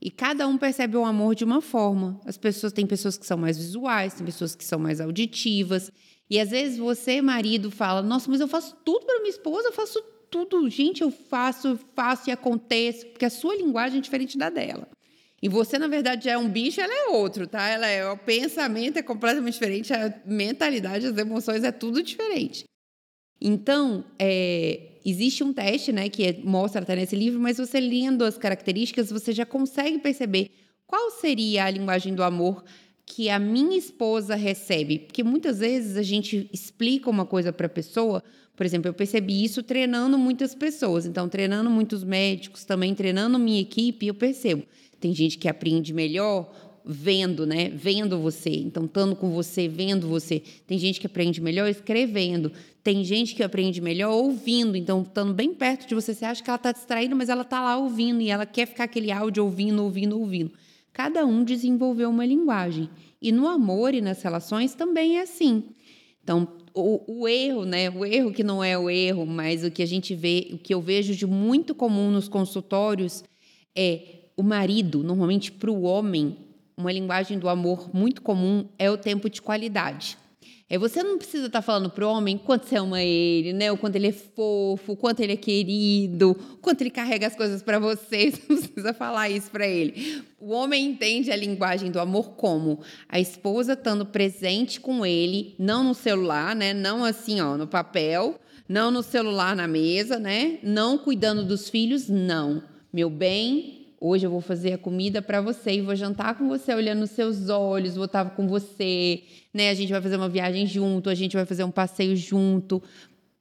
E 0.00 0.10
cada 0.10 0.48
um 0.48 0.56
percebe 0.56 0.96
o 0.96 1.04
amor 1.04 1.34
de 1.34 1.44
uma 1.44 1.60
forma. 1.60 2.18
As 2.24 2.38
pessoas 2.38 2.72
têm 2.72 2.86
pessoas 2.86 3.18
que 3.18 3.26
são 3.26 3.36
mais 3.36 3.58
visuais, 3.58 4.14
tem 4.14 4.24
pessoas 4.24 4.54
que 4.54 4.64
são 4.64 4.78
mais 4.78 5.02
auditivas. 5.02 5.92
E 6.30 6.40
às 6.40 6.48
vezes 6.48 6.78
você, 6.78 7.20
marido, 7.20 7.70
fala: 7.70 8.00
Nossa, 8.00 8.30
mas 8.30 8.40
eu 8.40 8.48
faço 8.48 8.74
tudo 8.82 9.04
para 9.04 9.18
minha 9.18 9.32
esposa, 9.32 9.68
eu 9.68 9.72
faço 9.72 10.02
tudo, 10.30 10.66
gente, 10.70 11.02
eu 11.02 11.10
faço, 11.10 11.78
faço 11.94 12.30
e 12.30 12.32
acontece, 12.32 13.04
porque 13.04 13.26
a 13.26 13.30
sua 13.30 13.54
linguagem 13.54 13.98
é 13.98 14.00
diferente 14.00 14.38
da 14.38 14.48
dela. 14.48 14.88
E 15.42 15.48
você, 15.48 15.78
na 15.78 15.88
verdade, 15.88 16.28
é 16.28 16.36
um 16.36 16.48
bicho, 16.48 16.80
ela 16.80 16.92
é 16.92 17.08
outro, 17.10 17.46
tá? 17.46 17.68
Ela 17.68 17.86
é, 17.86 18.10
o 18.10 18.16
pensamento 18.16 18.96
é 18.96 19.02
completamente 19.02 19.52
diferente, 19.52 19.92
a 19.92 20.12
mentalidade, 20.24 21.06
as 21.06 21.16
emoções 21.18 21.62
é 21.62 21.70
tudo 21.70 22.02
diferente. 22.02 22.64
Então, 23.40 24.04
é, 24.18 24.80
existe 25.04 25.44
um 25.44 25.52
teste, 25.52 25.92
né, 25.92 26.08
que 26.08 26.24
é, 26.24 26.40
mostra 26.42 26.82
até 26.82 26.96
nesse 26.96 27.16
livro, 27.16 27.40
mas 27.40 27.58
você 27.58 27.80
lendo 27.80 28.24
as 28.24 28.36
características, 28.36 29.10
você 29.10 29.32
já 29.32 29.46
consegue 29.46 29.98
perceber 29.98 30.50
qual 30.86 31.10
seria 31.10 31.64
a 31.64 31.70
linguagem 31.70 32.14
do 32.14 32.22
amor 32.22 32.64
que 33.06 33.30
a 33.30 33.38
minha 33.38 33.76
esposa 33.76 34.34
recebe. 34.34 34.98
Porque 34.98 35.22
muitas 35.22 35.60
vezes 35.60 35.96
a 35.96 36.02
gente 36.02 36.48
explica 36.52 37.08
uma 37.08 37.24
coisa 37.24 37.52
para 37.52 37.66
a 37.66 37.70
pessoa, 37.70 38.22
por 38.54 38.66
exemplo, 38.66 38.88
eu 38.88 38.94
percebi 38.94 39.44
isso 39.44 39.62
treinando 39.62 40.18
muitas 40.18 40.54
pessoas. 40.54 41.06
Então, 41.06 41.28
treinando 41.28 41.70
muitos 41.70 42.04
médicos, 42.04 42.64
também 42.64 42.94
treinando 42.94 43.38
minha 43.38 43.60
equipe, 43.60 44.06
eu 44.06 44.14
percebo. 44.14 44.64
Tem 45.00 45.14
gente 45.14 45.38
que 45.38 45.48
aprende 45.48 45.94
melhor 45.94 46.52
vendo, 46.84 47.46
né? 47.46 47.70
Vendo 47.70 48.18
você. 48.18 48.50
Então, 48.50 48.84
estando 48.84 49.14
com 49.14 49.30
você, 49.30 49.68
vendo 49.68 50.08
você. 50.08 50.42
Tem 50.66 50.78
gente 50.78 50.98
que 50.98 51.06
aprende 51.06 51.40
melhor 51.40 51.68
escrevendo. 51.68 52.50
Tem 52.88 53.04
gente 53.04 53.34
que 53.34 53.42
aprende 53.42 53.82
melhor 53.82 54.14
ouvindo. 54.14 54.74
Então, 54.74 55.02
estando 55.02 55.34
bem 55.34 55.52
perto 55.52 55.86
de 55.86 55.94
você, 55.94 56.14
você 56.14 56.24
acha 56.24 56.42
que 56.42 56.48
ela 56.48 56.56
está 56.56 56.72
distraída, 56.72 57.14
mas 57.14 57.28
ela 57.28 57.42
está 57.42 57.60
lá 57.60 57.76
ouvindo 57.76 58.22
e 58.22 58.30
ela 58.30 58.46
quer 58.46 58.64
ficar 58.64 58.84
aquele 58.84 59.12
áudio 59.12 59.44
ouvindo, 59.44 59.84
ouvindo, 59.84 60.18
ouvindo. 60.18 60.52
Cada 60.90 61.26
um 61.26 61.44
desenvolveu 61.44 62.08
uma 62.08 62.24
linguagem. 62.24 62.88
E 63.20 63.30
no 63.30 63.46
amor 63.46 63.92
e 63.92 64.00
nas 64.00 64.22
relações 64.22 64.74
também 64.74 65.18
é 65.18 65.20
assim. 65.20 65.64
Então, 66.24 66.48
o, 66.72 67.20
o, 67.20 67.28
erro, 67.28 67.66
né? 67.66 67.90
O 67.90 68.06
erro 68.06 68.32
que 68.32 68.42
não 68.42 68.64
é 68.64 68.78
o 68.78 68.88
erro, 68.88 69.26
mas 69.26 69.62
o 69.64 69.70
que 69.70 69.82
a 69.82 69.86
gente 69.86 70.14
vê, 70.14 70.48
o 70.54 70.56
que 70.56 70.72
eu 70.72 70.80
vejo 70.80 71.14
de 71.14 71.26
muito 71.26 71.74
comum 71.74 72.10
nos 72.10 72.26
consultórios 72.26 73.22
é 73.76 74.30
o 74.34 74.42
marido, 74.42 75.04
normalmente 75.04 75.52
para 75.52 75.70
o 75.70 75.82
homem, 75.82 76.38
uma 76.74 76.90
linguagem 76.90 77.38
do 77.38 77.50
amor 77.50 77.94
muito 77.94 78.22
comum 78.22 78.64
é 78.78 78.90
o 78.90 78.96
tempo 78.96 79.28
de 79.28 79.42
qualidade. 79.42 80.16
É, 80.70 80.76
você 80.76 81.02
não 81.02 81.16
precisa 81.16 81.46
estar 81.46 81.60
tá 81.60 81.62
falando 81.62 81.88
pro 81.88 82.06
homem 82.06 82.36
quanto 82.36 82.66
você 82.66 82.76
ama 82.76 83.02
ele, 83.02 83.54
né? 83.54 83.72
O 83.72 83.78
quanto 83.78 83.96
ele 83.96 84.08
é 84.08 84.12
fofo, 84.12 84.92
o 84.92 84.96
quanto 84.96 85.20
ele 85.20 85.32
é 85.32 85.36
querido, 85.36 86.32
o 86.32 86.56
quanto 86.58 86.82
ele 86.82 86.90
carrega 86.90 87.26
as 87.26 87.34
coisas 87.34 87.62
para 87.62 87.78
você. 87.78 88.30
Você 88.38 88.42
não 88.48 88.56
precisa 88.58 88.92
falar 88.92 89.30
isso 89.30 89.50
para 89.50 89.66
ele. 89.66 90.22
O 90.38 90.50
homem 90.50 90.86
entende 90.86 91.30
a 91.30 91.36
linguagem 91.36 91.90
do 91.90 91.98
amor 91.98 92.30
como 92.32 92.80
a 93.08 93.18
esposa 93.18 93.72
estando 93.72 94.04
presente 94.04 94.78
com 94.80 95.06
ele, 95.06 95.54
não 95.58 95.82
no 95.82 95.94
celular, 95.94 96.54
né? 96.54 96.74
Não 96.74 97.02
assim, 97.04 97.40
ó, 97.40 97.56
no 97.56 97.66
papel, 97.66 98.38
não 98.68 98.90
no 98.90 99.02
celular 99.02 99.56
na 99.56 99.66
mesa, 99.66 100.18
né? 100.18 100.58
Não 100.62 100.98
cuidando 100.98 101.44
dos 101.44 101.70
filhos, 101.70 102.08
não. 102.08 102.62
Meu 102.92 103.08
bem, 103.08 103.77
Hoje 104.00 104.24
eu 104.24 104.30
vou 104.30 104.40
fazer 104.40 104.74
a 104.74 104.78
comida 104.78 105.20
para 105.20 105.40
você 105.40 105.72
e 105.72 105.80
vou 105.80 105.96
jantar 105.96 106.36
com 106.36 106.48
você, 106.48 106.72
olhando 106.72 107.00
nos 107.00 107.10
seus 107.10 107.48
olhos, 107.48 107.96
vou 107.96 108.04
estar 108.04 108.30
com 108.30 108.46
você, 108.46 109.24
né? 109.52 109.70
A 109.70 109.74
gente 109.74 109.90
vai 109.90 110.00
fazer 110.00 110.16
uma 110.16 110.28
viagem 110.28 110.66
junto, 110.66 111.10
a 111.10 111.14
gente 111.14 111.34
vai 111.34 111.44
fazer 111.44 111.64
um 111.64 111.70
passeio 111.70 112.14
junto. 112.14 112.80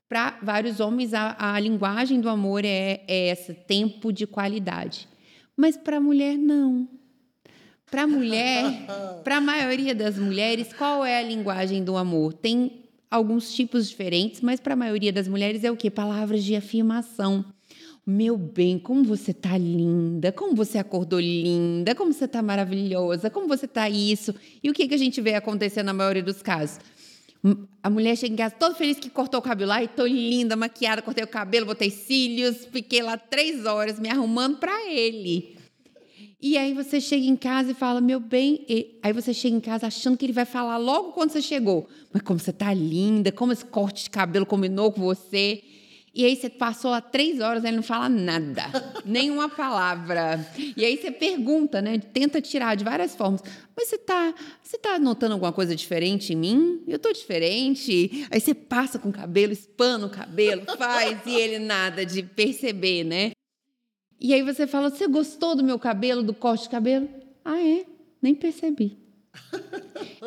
Para 0.09 0.39
vários 0.41 0.79
homens, 0.79 1.13
a, 1.13 1.35
a, 1.37 1.59
linguagem 1.59 2.19
do 2.19 2.27
amor 2.27 2.65
é, 2.65 3.03
é 3.07 3.29
esse 3.29 3.53
tempo 3.53 4.11
de 4.11 4.25
qualidade. 4.25 5.07
Mas 5.55 5.77
para 5.77 5.97
a 5.97 6.01
mulher, 6.01 6.35
não. 6.35 6.87
Para 7.91 8.03
a 8.03 8.07
mulher, 8.07 8.63
para 9.23 9.37
a 9.37 9.41
maioria 9.41 9.93
das 9.93 10.17
mulheres, 10.17 10.73
qual 10.73 11.05
é 11.05 11.19
a 11.19 11.23
linguagem 11.23 11.83
do 11.83 11.95
amor? 11.95 12.33
Tem 12.33 12.83
alguns 13.11 13.53
tipos 13.53 13.87
diferentes, 13.87 14.41
mas 14.41 14.59
para 14.59 14.73
a 14.73 14.77
maioria 14.77 15.13
das 15.13 15.27
mulheres 15.27 15.63
é 15.63 15.71
o 15.71 15.77
quê? 15.77 15.91
Palavras 15.91 16.43
de 16.43 16.55
afirmação. 16.55 17.45
Meu 18.09 18.37
bem, 18.37 18.79
como 18.79 19.03
você 19.03 19.33
tá 19.33 19.57
linda, 19.57 20.31
como 20.31 20.55
você 20.55 20.77
acordou 20.77 21.19
linda, 21.19 21.93
como 21.93 22.13
você 22.13 22.25
tá 22.25 22.41
maravilhosa, 22.41 23.29
como 23.29 23.49
você 23.49 23.67
tá 23.67 23.89
isso. 23.89 24.33
E 24.63 24.69
o 24.69 24.73
que, 24.73 24.87
que 24.87 24.93
a 24.93 24.97
gente 24.97 25.19
vê 25.19 25.33
acontecer 25.33 25.83
na 25.83 25.91
maioria 25.91 26.23
dos 26.23 26.41
casos? 26.41 26.79
A 27.83 27.89
mulher 27.89 28.15
chega 28.15 28.33
em 28.33 28.37
casa 28.37 28.55
toda 28.55 28.75
feliz 28.75 28.97
que 28.97 29.09
cortou 29.09 29.41
o 29.41 29.43
cabelo. 29.43 29.73
Ai, 29.73 29.89
tô 29.89 30.05
linda, 30.05 30.55
maquiada, 30.55 31.01
cortei 31.01 31.21
o 31.21 31.27
cabelo, 31.27 31.65
botei 31.65 31.89
cílios, 31.89 32.65
fiquei 32.71 33.01
lá 33.01 33.17
três 33.17 33.65
horas 33.65 33.99
me 33.99 34.07
arrumando 34.07 34.55
para 34.55 34.89
ele. 34.89 35.57
E 36.41 36.57
aí 36.57 36.73
você 36.73 37.01
chega 37.01 37.25
em 37.25 37.35
casa 37.35 37.71
e 37.71 37.73
fala, 37.73 37.99
meu 37.99 38.21
bem. 38.21 38.63
E... 38.69 38.99
Aí 39.03 39.11
você 39.11 39.33
chega 39.33 39.53
em 39.53 39.59
casa 39.59 39.87
achando 39.87 40.15
que 40.15 40.25
ele 40.25 40.31
vai 40.31 40.45
falar 40.45 40.77
logo 40.77 41.11
quando 41.11 41.31
você 41.31 41.41
chegou. 41.41 41.89
Mas 42.13 42.21
como 42.21 42.39
você 42.39 42.53
tá 42.53 42.73
linda, 42.73 43.33
como 43.33 43.51
esse 43.51 43.65
corte 43.65 44.05
de 44.05 44.09
cabelo 44.09 44.45
combinou 44.45 44.93
com 44.93 45.01
você. 45.01 45.61
E 46.17 46.25
aí 46.25 46.35
você 46.35 46.49
passou 46.49 46.89
lá 46.89 46.99
três 46.99 47.39
horas, 47.39 47.63
ele 47.63 47.75
não 47.75 47.83
fala 47.83 48.09
nada, 48.09 48.63
nenhuma 49.05 49.47
palavra. 49.47 50.43
E 50.75 50.83
aí 50.83 50.97
você 50.97 51.11
pergunta, 51.11 51.79
né? 51.79 51.99
Tenta 51.99 52.41
tirar 52.41 52.75
de 52.75 52.83
várias 52.83 53.15
formas. 53.15 53.43
Mas 53.75 53.87
você 53.87 53.99
tá, 53.99 54.33
você 54.63 54.79
tá 54.79 54.97
notando 54.97 55.33
alguma 55.33 55.53
coisa 55.53 55.75
diferente 55.75 56.33
em 56.33 56.35
mim? 56.35 56.83
Eu 56.87 56.97
tô 56.97 57.13
diferente. 57.13 58.25
Aí 58.31 58.41
você 58.41 58.55
passa 58.55 58.97
com 58.97 59.09
o 59.09 59.13
cabelo, 59.13 59.53
espana 59.53 60.07
o 60.07 60.09
cabelo, 60.09 60.63
faz 60.75 61.19
e 61.27 61.35
ele 61.35 61.59
nada 61.59 62.03
de 62.03 62.23
perceber, 62.23 63.03
né? 63.03 63.33
E 64.19 64.33
aí 64.33 64.41
você 64.41 64.65
fala: 64.65 64.89
"Você 64.89 65.07
gostou 65.07 65.55
do 65.55 65.63
meu 65.63 65.77
cabelo, 65.77 66.23
do 66.23 66.33
corte 66.33 66.63
de 66.63 66.69
cabelo?" 66.69 67.07
"Ah, 67.45 67.61
é? 67.61 67.85
Nem 68.19 68.33
percebi." 68.33 69.06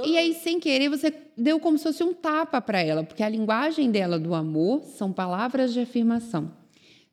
E 0.04 0.16
aí, 0.16 0.34
sem 0.34 0.58
querer, 0.58 0.88
você 0.88 1.12
deu 1.36 1.58
como 1.60 1.78
se 1.78 1.84
fosse 1.84 2.02
um 2.02 2.12
tapa 2.12 2.60
para 2.60 2.80
ela, 2.80 3.04
porque 3.04 3.22
a 3.22 3.28
linguagem 3.28 3.90
dela 3.90 4.18
do 4.18 4.34
amor 4.34 4.82
são 4.84 5.12
palavras 5.12 5.72
de 5.72 5.80
afirmação. 5.80 6.52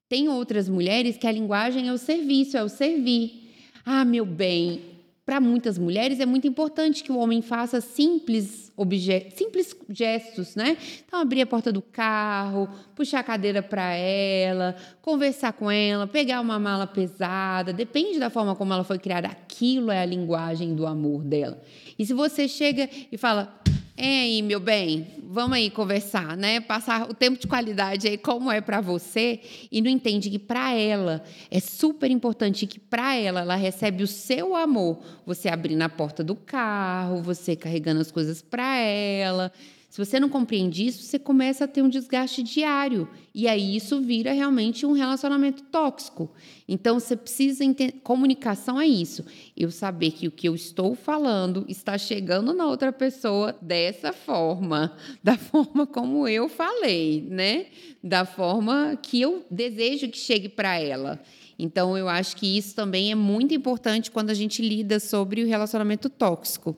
Tem 0.09 0.29
outras 0.29 0.69
mulheres 0.69 1.17
que 1.17 1.27
a 1.27 1.31
linguagem 1.31 1.89
é 1.89 1.93
o 1.93 1.97
serviço, 1.97 2.57
é 2.57 2.63
o 2.63 2.69
servir. 2.69 3.51
Ah, 3.85 4.05
meu 4.05 4.25
bem, 4.25 4.81
para 5.27 5.41
muitas 5.41 5.77
mulheres 5.77 6.21
é 6.21 6.25
muito 6.25 6.47
importante 6.47 7.03
que 7.03 7.11
o 7.11 7.17
homem 7.17 7.41
faça 7.41 7.81
simples 7.81 8.71
objetos, 8.77 9.33
simples 9.37 9.75
gestos, 9.89 10.55
né? 10.55 10.77
Então 11.05 11.19
abrir 11.19 11.41
a 11.41 11.45
porta 11.45 11.69
do 11.69 11.81
carro, 11.81 12.69
puxar 12.95 13.19
a 13.19 13.23
cadeira 13.23 13.61
para 13.61 13.93
ela, 13.93 14.73
conversar 15.01 15.51
com 15.51 15.69
ela, 15.69 16.07
pegar 16.07 16.39
uma 16.39 16.57
mala 16.57 16.87
pesada, 16.87 17.73
depende 17.73 18.17
da 18.19 18.29
forma 18.29 18.55
como 18.55 18.71
ela 18.71 18.85
foi 18.85 18.99
criada. 18.99 19.27
Aquilo 19.27 19.91
é 19.91 19.99
a 19.99 20.05
linguagem 20.05 20.73
do 20.73 20.87
amor 20.87 21.25
dela. 21.25 21.61
E 21.99 22.05
se 22.05 22.13
você 22.13 22.47
chega 22.47 22.89
e 23.11 23.17
fala: 23.17 23.61
"É 23.97 24.21
aí, 24.21 24.41
meu 24.43 24.59
bem, 24.59 25.07
vamos 25.23 25.57
aí 25.57 25.71
conversar, 25.71 26.37
né? 26.37 26.59
Passar 26.61 27.09
o 27.09 27.13
tempo 27.15 27.39
de 27.39 27.47
qualidade 27.47 28.07
aí 28.07 28.15
como 28.15 28.51
é 28.51 28.61
para 28.61 28.79
você 28.79 29.39
e 29.71 29.81
não 29.81 29.89
entende 29.89 30.29
que 30.29 30.37
para 30.37 30.71
ela 30.73 31.23
é 31.49 31.59
super 31.59 32.11
importante 32.11 32.67
que 32.67 32.79
para 32.79 33.15
ela 33.15 33.41
ela 33.41 33.55
recebe 33.55 34.03
o 34.03 34.07
seu 34.07 34.55
amor, 34.55 34.99
você 35.25 35.49
abrindo 35.49 35.81
a 35.81 35.89
porta 35.89 36.23
do 36.23 36.35
carro, 36.35 37.23
você 37.23 37.55
carregando 37.55 37.99
as 37.99 38.11
coisas 38.11 38.39
para 38.41 38.77
ela, 38.77 39.51
se 39.89 40.03
você 40.03 40.19
não 40.19 40.27
compreende 40.27 40.85
isso, 40.85 41.01
você 41.01 41.17
começa 41.17 41.63
a 41.63 41.67
ter 41.67 41.81
um 41.81 41.87
desgaste 41.87 42.43
diário. 42.43 43.09
E 43.33 43.47
aí 43.47 43.75
isso 43.75 44.01
vira 44.01 44.33
realmente 44.33 44.85
um 44.85 44.91
relacionamento 44.91 45.63
tóxico. 45.63 46.29
Então 46.67 46.99
você 46.99 47.15
precisa 47.15 47.63
entender. 47.63 48.01
Comunicação 48.03 48.79
é 48.79 48.85
isso. 48.85 49.23
Eu 49.55 49.71
saber 49.71 50.11
que 50.11 50.27
o 50.27 50.31
que 50.31 50.47
eu 50.47 50.53
estou 50.53 50.93
falando 50.93 51.65
está 51.69 51.97
chegando 51.97 52.53
na 52.53 52.67
outra 52.67 52.91
pessoa 52.91 53.57
dessa 53.61 54.11
forma, 54.11 54.95
da 55.23 55.37
forma 55.37 55.87
como 55.87 56.27
eu 56.27 56.49
falei, 56.49 57.25
né? 57.29 57.67
Da 58.03 58.25
forma 58.25 58.99
que 59.01 59.21
eu 59.21 59.45
desejo 59.49 60.09
que 60.09 60.17
chegue 60.17 60.49
para 60.49 60.77
ela. 60.77 61.21
Então 61.57 61.97
eu 61.97 62.09
acho 62.09 62.35
que 62.35 62.57
isso 62.57 62.75
também 62.75 63.11
é 63.11 63.15
muito 63.15 63.55
importante 63.55 64.11
quando 64.11 64.31
a 64.31 64.35
gente 64.35 64.61
lida 64.61 64.99
sobre 64.99 65.43
o 65.43 65.47
relacionamento 65.47 66.09
tóxico. 66.09 66.75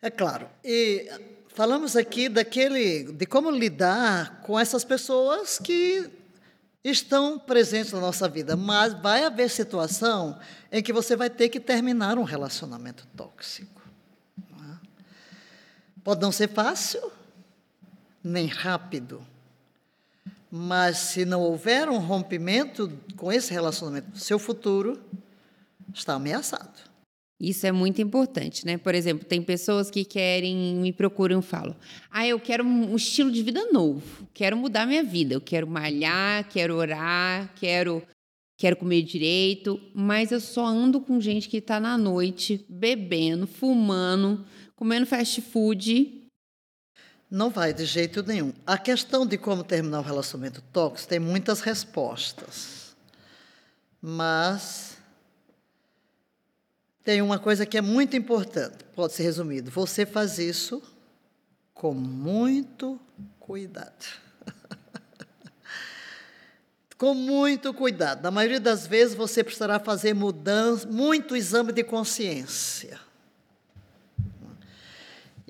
É 0.00 0.10
claro. 0.10 0.46
E 0.62 1.08
falamos 1.58 1.96
aqui 1.96 2.28
daquele 2.28 3.12
de 3.12 3.26
como 3.26 3.50
lidar 3.50 4.42
com 4.42 4.56
essas 4.56 4.84
pessoas 4.84 5.58
que 5.58 6.08
estão 6.84 7.36
presentes 7.36 7.92
na 7.92 7.98
nossa 7.98 8.28
vida, 8.28 8.56
mas 8.56 8.92
vai 8.92 9.24
haver 9.24 9.50
situação 9.50 10.38
em 10.70 10.80
que 10.80 10.92
você 10.92 11.16
vai 11.16 11.28
ter 11.28 11.48
que 11.48 11.58
terminar 11.58 12.16
um 12.16 12.22
relacionamento 12.22 13.08
tóxico. 13.16 13.82
Pode 16.04 16.20
não 16.20 16.30
ser 16.30 16.48
fácil, 16.48 17.10
nem 18.22 18.46
rápido, 18.46 19.20
mas 20.48 20.96
se 20.96 21.24
não 21.24 21.40
houver 21.40 21.88
um 21.88 21.98
rompimento 21.98 22.88
com 23.16 23.32
esse 23.32 23.52
relacionamento, 23.52 24.16
seu 24.16 24.38
futuro 24.38 25.02
está 25.92 26.14
ameaçado. 26.14 26.87
Isso 27.40 27.66
é 27.68 27.70
muito 27.70 28.02
importante, 28.02 28.66
né? 28.66 28.76
Por 28.76 28.96
exemplo, 28.96 29.24
tem 29.24 29.40
pessoas 29.40 29.90
que 29.90 30.04
querem, 30.04 30.74
me 30.74 30.92
procuram 30.92 31.38
e 31.38 31.42
falam: 31.42 31.76
Ah, 32.10 32.26
eu 32.26 32.40
quero 32.40 32.64
um 32.64 32.96
estilo 32.96 33.30
de 33.30 33.42
vida 33.44 33.64
novo, 33.70 34.28
quero 34.34 34.56
mudar 34.56 34.86
minha 34.86 35.04
vida, 35.04 35.34
eu 35.34 35.40
quero 35.40 35.66
malhar, 35.68 36.48
quero 36.48 36.74
orar, 36.74 37.54
quero, 37.54 38.02
quero 38.56 38.74
comer 38.76 39.02
direito, 39.02 39.80
mas 39.94 40.32
eu 40.32 40.40
só 40.40 40.66
ando 40.66 41.00
com 41.00 41.20
gente 41.20 41.48
que 41.48 41.58
está 41.58 41.78
na 41.78 41.96
noite 41.96 42.66
bebendo, 42.68 43.46
fumando, 43.46 44.44
comendo 44.74 45.06
fast 45.06 45.40
food. 45.40 46.24
Não 47.30 47.50
vai 47.50 47.72
de 47.72 47.84
jeito 47.84 48.20
nenhum. 48.24 48.52
A 48.66 48.76
questão 48.76 49.24
de 49.24 49.38
como 49.38 49.62
terminar 49.62 50.00
o 50.00 50.02
relacionamento 50.02 50.60
tóxico 50.72 51.10
tem 51.10 51.20
muitas 51.20 51.60
respostas. 51.60 52.96
Mas 54.00 54.97
tem 57.04 57.22
uma 57.22 57.38
coisa 57.38 57.64
que 57.64 57.78
é 57.78 57.80
muito 57.80 58.16
importante, 58.16 58.84
pode 58.94 59.12
ser 59.12 59.22
resumido. 59.22 59.70
Você 59.70 60.04
faz 60.04 60.38
isso 60.38 60.82
com 61.72 61.94
muito 61.94 63.00
cuidado. 63.38 64.04
com 66.98 67.14
muito 67.14 67.72
cuidado. 67.72 68.22
Na 68.22 68.30
maioria 68.30 68.60
das 68.60 68.86
vezes 68.86 69.14
você 69.14 69.42
precisará 69.42 69.78
fazer 69.78 70.14
mudança, 70.14 70.86
muito 70.86 71.36
exame 71.36 71.72
de 71.72 71.84
consciência. 71.84 72.98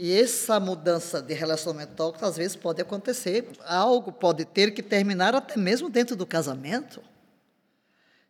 E 0.01 0.13
essa 0.13 0.61
mudança 0.61 1.21
de 1.21 1.35
relacionamento 1.35 1.95
tóxico, 1.95 2.25
às 2.25 2.37
vezes, 2.37 2.55
pode 2.55 2.81
acontecer. 2.81 3.49
Algo 3.67 4.13
pode 4.13 4.45
ter 4.45 4.71
que 4.71 4.81
terminar 4.81 5.35
até 5.35 5.59
mesmo 5.59 5.91
dentro 5.91 6.15
do 6.15 6.25
casamento. 6.25 7.03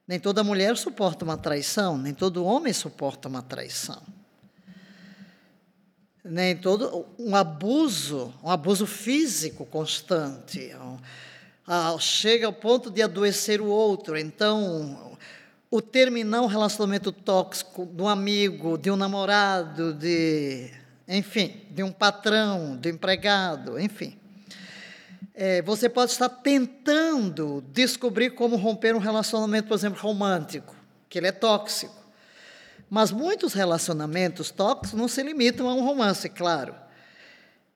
Nem 0.09 0.19
toda 0.19 0.43
mulher 0.43 0.75
suporta 0.79 1.23
uma 1.23 1.37
traição, 1.37 1.99
nem 1.99 2.15
todo 2.15 2.43
homem 2.43 2.73
suporta 2.73 3.29
uma 3.29 3.43
traição. 3.43 4.03
Nem 6.25 6.57
todo 6.57 7.07
um 7.19 7.37
abuso, 7.37 8.33
um 8.43 8.51
abuso 8.51 8.87
físico 8.87 9.67
constante. 9.67 10.75
Um, 10.77 11.99
chega 11.99 12.47
ao 12.47 12.53
ponto 12.55 12.91
de 12.91 13.03
adoecer 13.03 13.61
o 13.61 13.67
outro. 13.67 14.17
Então, 14.17 15.19
o 15.71 15.83
terminar 15.83 16.41
um 16.41 16.47
relacionamento 16.47 17.13
tóxico 17.13 17.85
de 17.85 18.01
um 18.01 18.09
amigo, 18.09 18.79
de 18.79 18.91
um 18.91 18.97
namorado, 18.97 19.93
de 19.93 20.71
enfim, 21.07 21.67
de 21.71 21.83
um 21.83 21.93
patrão, 21.93 22.79
de 22.79 22.91
um 22.91 22.95
empregado, 22.95 23.79
enfim. 23.79 24.19
É, 25.41 25.63
você 25.63 25.89
pode 25.89 26.11
estar 26.11 26.29
tentando 26.29 27.63
descobrir 27.69 28.31
como 28.31 28.57
romper 28.57 28.97
um 28.97 28.99
relacionamento, 28.99 29.69
por 29.69 29.75
exemplo, 29.75 30.03
romântico, 30.03 30.75
que 31.09 31.17
ele 31.17 31.29
é 31.29 31.33
tóxico. 31.33 31.95
Mas 32.91 33.13
muitos 33.13 33.53
relacionamentos 33.53 34.51
tóxicos 34.51 34.99
não 34.99 35.07
se 35.07 35.23
limitam 35.23 35.69
a 35.69 35.75
um 35.75 35.85
romance, 35.85 36.29
claro. 36.29 36.75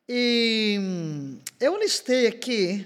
E 0.09 0.77
hum, 0.81 1.39
eu 1.61 1.79
listei 1.79 2.27
aqui 2.27 2.85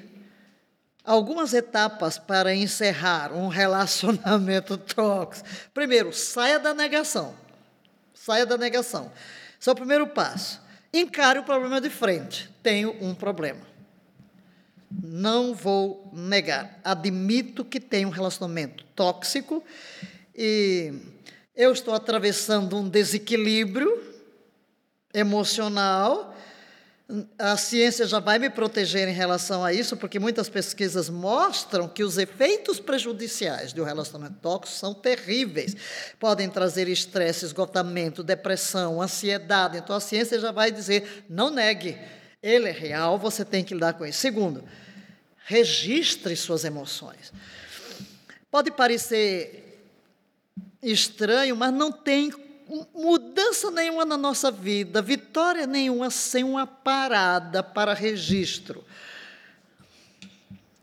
algumas 1.03 1.55
etapas 1.55 2.19
para 2.19 2.55
encerrar 2.55 3.33
um 3.33 3.49
relacionamento 3.49 4.77
tóxico. 4.77 5.49
Primeiro, 5.73 6.13
saia 6.13 6.59
da 6.59 6.75
negação. 6.75 7.35
Saia 8.13 8.45
da 8.45 8.59
negação. 8.59 9.11
Esse 9.59 9.71
é 9.71 9.73
o 9.73 9.75
primeiro 9.75 10.07
passo. 10.09 10.61
Encare 10.93 11.39
o 11.39 11.45
problema 11.45 11.81
de 11.81 11.89
frente. 11.89 12.51
Tenho 12.63 12.95
um 13.01 13.15
problema. 13.15 13.76
Não 15.03 15.55
vou 15.55 16.11
negar. 16.13 16.81
Admito 16.83 17.65
que 17.65 17.81
tenho 17.81 18.09
um 18.09 18.13
relacionamento 18.13 18.85
tóxico 18.95 19.63
e 20.35 20.93
eu 21.55 21.73
estou 21.73 21.95
atravessando 21.95 22.77
um 22.77 22.89
desequilíbrio 22.89 24.03
emocional 25.13 26.35
a 27.39 27.57
ciência 27.57 28.05
já 28.05 28.19
vai 28.19 28.37
me 28.37 28.51
proteger 28.51 29.09
em 29.09 29.13
relação 29.13 29.65
a 29.65 29.73
isso, 29.73 29.97
porque 29.97 30.19
muitas 30.19 30.49
pesquisas 30.49 31.09
mostram 31.09 31.89
que 31.89 32.03
os 32.03 32.19
efeitos 32.19 32.81
prejudiciais 32.81 33.73
de 33.73 33.81
um 33.81 33.85
relacionamento 33.85 34.41
tóxico 34.41 34.77
são 34.77 34.93
terríveis. 34.93 35.77
Podem 36.19 36.51
trazer 36.51 36.89
estresse, 36.89 37.45
esgotamento, 37.45 38.25
depressão, 38.25 39.01
ansiedade. 39.01 39.79
Então 39.79 39.95
a 39.95 40.01
ciência 40.01 40.41
já 40.41 40.51
vai 40.51 40.73
dizer: 40.73 41.25
não 41.31 41.49
negue, 41.49 41.97
ele 42.43 42.69
é 42.69 42.73
real, 42.73 43.17
você 43.19 43.45
tem 43.45 43.63
que 43.63 43.75
lidar 43.75 43.95
com 43.95 44.05
isso. 44.05 44.19
Segundo, 44.19 44.65
registre 45.47 46.35
suas 46.35 46.65
emoções. 46.65 47.33
Pode 48.51 48.73
parecer 48.73 49.81
estranho, 50.83 51.55
mas 51.55 51.73
não 51.73 51.93
tem 51.93 52.33
mudança 52.93 53.71
nenhuma 53.71 54.05
na 54.05 54.17
nossa 54.17 54.51
vida, 54.51 55.01
vitória 55.01 55.65
nenhuma 55.65 56.11
sem 56.11 56.43
uma 56.43 56.67
parada 56.67 57.63
para 57.63 57.95
registro. 57.95 58.85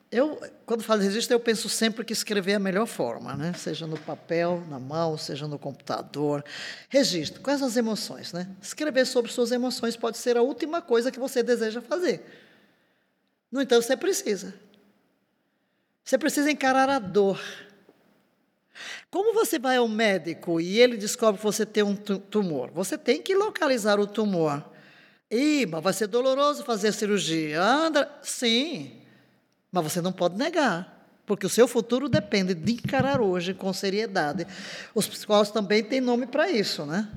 Eu, 0.09 0.39
quando 0.65 0.81
falo 0.81 1.01
registro, 1.01 1.33
eu 1.33 1.39
penso 1.41 1.67
sempre 1.67 2.05
que 2.05 2.13
escrever 2.13 2.51
é 2.51 2.55
a 2.55 2.59
melhor 2.59 2.85
forma, 2.85 3.35
né? 3.35 3.51
seja 3.57 3.85
no 3.85 3.99
papel, 3.99 4.63
na 4.69 4.79
mão, 4.79 5.17
seja 5.17 5.45
no 5.45 5.59
computador. 5.59 6.45
Registro, 6.87 7.41
quais 7.41 7.61
as 7.61 7.75
emoções? 7.75 8.31
Né? 8.31 8.47
Escrever 8.61 9.05
sobre 9.05 9.29
suas 9.29 9.51
emoções 9.51 9.97
pode 9.97 10.17
ser 10.17 10.37
a 10.37 10.41
última 10.41 10.81
coisa 10.81 11.11
que 11.11 11.19
você 11.19 11.43
deseja 11.43 11.81
fazer. 11.81 12.23
No 13.53 13.61
entanto, 13.61 13.85
você 13.85 13.95
precisa. 13.95 14.51
Você 16.03 16.17
precisa 16.17 16.49
encarar 16.49 16.89
a 16.89 16.97
dor. 16.97 17.39
Como 19.11 19.31
você 19.31 19.59
vai 19.59 19.77
ao 19.77 19.87
médico 19.87 20.59
e 20.59 20.79
ele 20.79 20.97
descobre 20.97 21.37
que 21.37 21.45
você 21.45 21.63
tem 21.63 21.83
um 21.83 21.95
tumor? 21.95 22.71
Você 22.71 22.97
tem 22.97 23.21
que 23.21 23.35
localizar 23.35 23.99
o 23.99 24.07
tumor. 24.07 24.67
Ih, 25.29 25.67
mas 25.67 25.83
vai 25.83 25.93
ser 25.93 26.07
doloroso 26.07 26.63
fazer 26.63 26.87
a 26.87 26.91
cirurgia. 26.91 27.61
Anda, 27.61 28.11
sim, 28.23 28.99
mas 29.71 29.83
você 29.83 30.01
não 30.01 30.11
pode 30.11 30.35
negar, 30.35 31.07
porque 31.23 31.45
o 31.45 31.49
seu 31.49 31.67
futuro 31.67 32.09
depende 32.09 32.55
de 32.55 32.73
encarar 32.73 33.21
hoje 33.21 33.53
com 33.53 33.71
seriedade. 33.71 34.47
Os 34.95 35.07
psicólogos 35.07 35.51
também 35.51 35.83
têm 35.83 36.01
nome 36.01 36.25
para 36.25 36.49
isso, 36.49 36.87
né? 36.87 37.07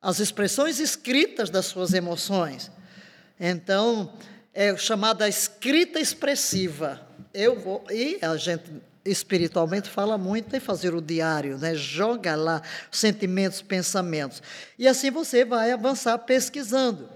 As 0.00 0.18
expressões 0.18 0.80
escritas 0.80 1.50
das 1.50 1.66
suas 1.66 1.92
emoções. 1.92 2.70
Então, 3.38 4.14
é 4.54 4.76
chamada 4.76 5.28
escrita 5.28 5.98
expressiva. 5.98 7.00
Eu 7.32 7.58
vou 7.58 7.84
e 7.90 8.18
a 8.20 8.36
gente 8.36 8.64
espiritualmente 9.04 9.88
fala 9.88 10.16
muito 10.16 10.54
em 10.54 10.60
fazer 10.60 10.94
o 10.94 11.00
diário, 11.00 11.58
né? 11.58 11.74
joga 11.74 12.36
lá 12.36 12.62
sentimentos, 12.90 13.60
pensamentos. 13.60 14.42
E 14.78 14.86
assim 14.86 15.10
você 15.10 15.44
vai 15.44 15.72
avançar 15.72 16.16
pesquisando. 16.18 17.08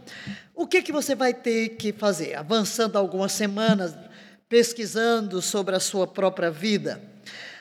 O 0.54 0.66
que, 0.66 0.82
que 0.82 0.90
você 0.90 1.14
vai 1.14 1.32
ter 1.32 1.70
que 1.70 1.92
fazer? 1.92 2.34
Avançando 2.34 2.96
algumas 2.96 3.32
semanas, 3.32 3.94
pesquisando 4.48 5.40
sobre 5.40 5.76
a 5.76 5.80
sua 5.80 6.06
própria 6.06 6.50
vida. 6.50 7.00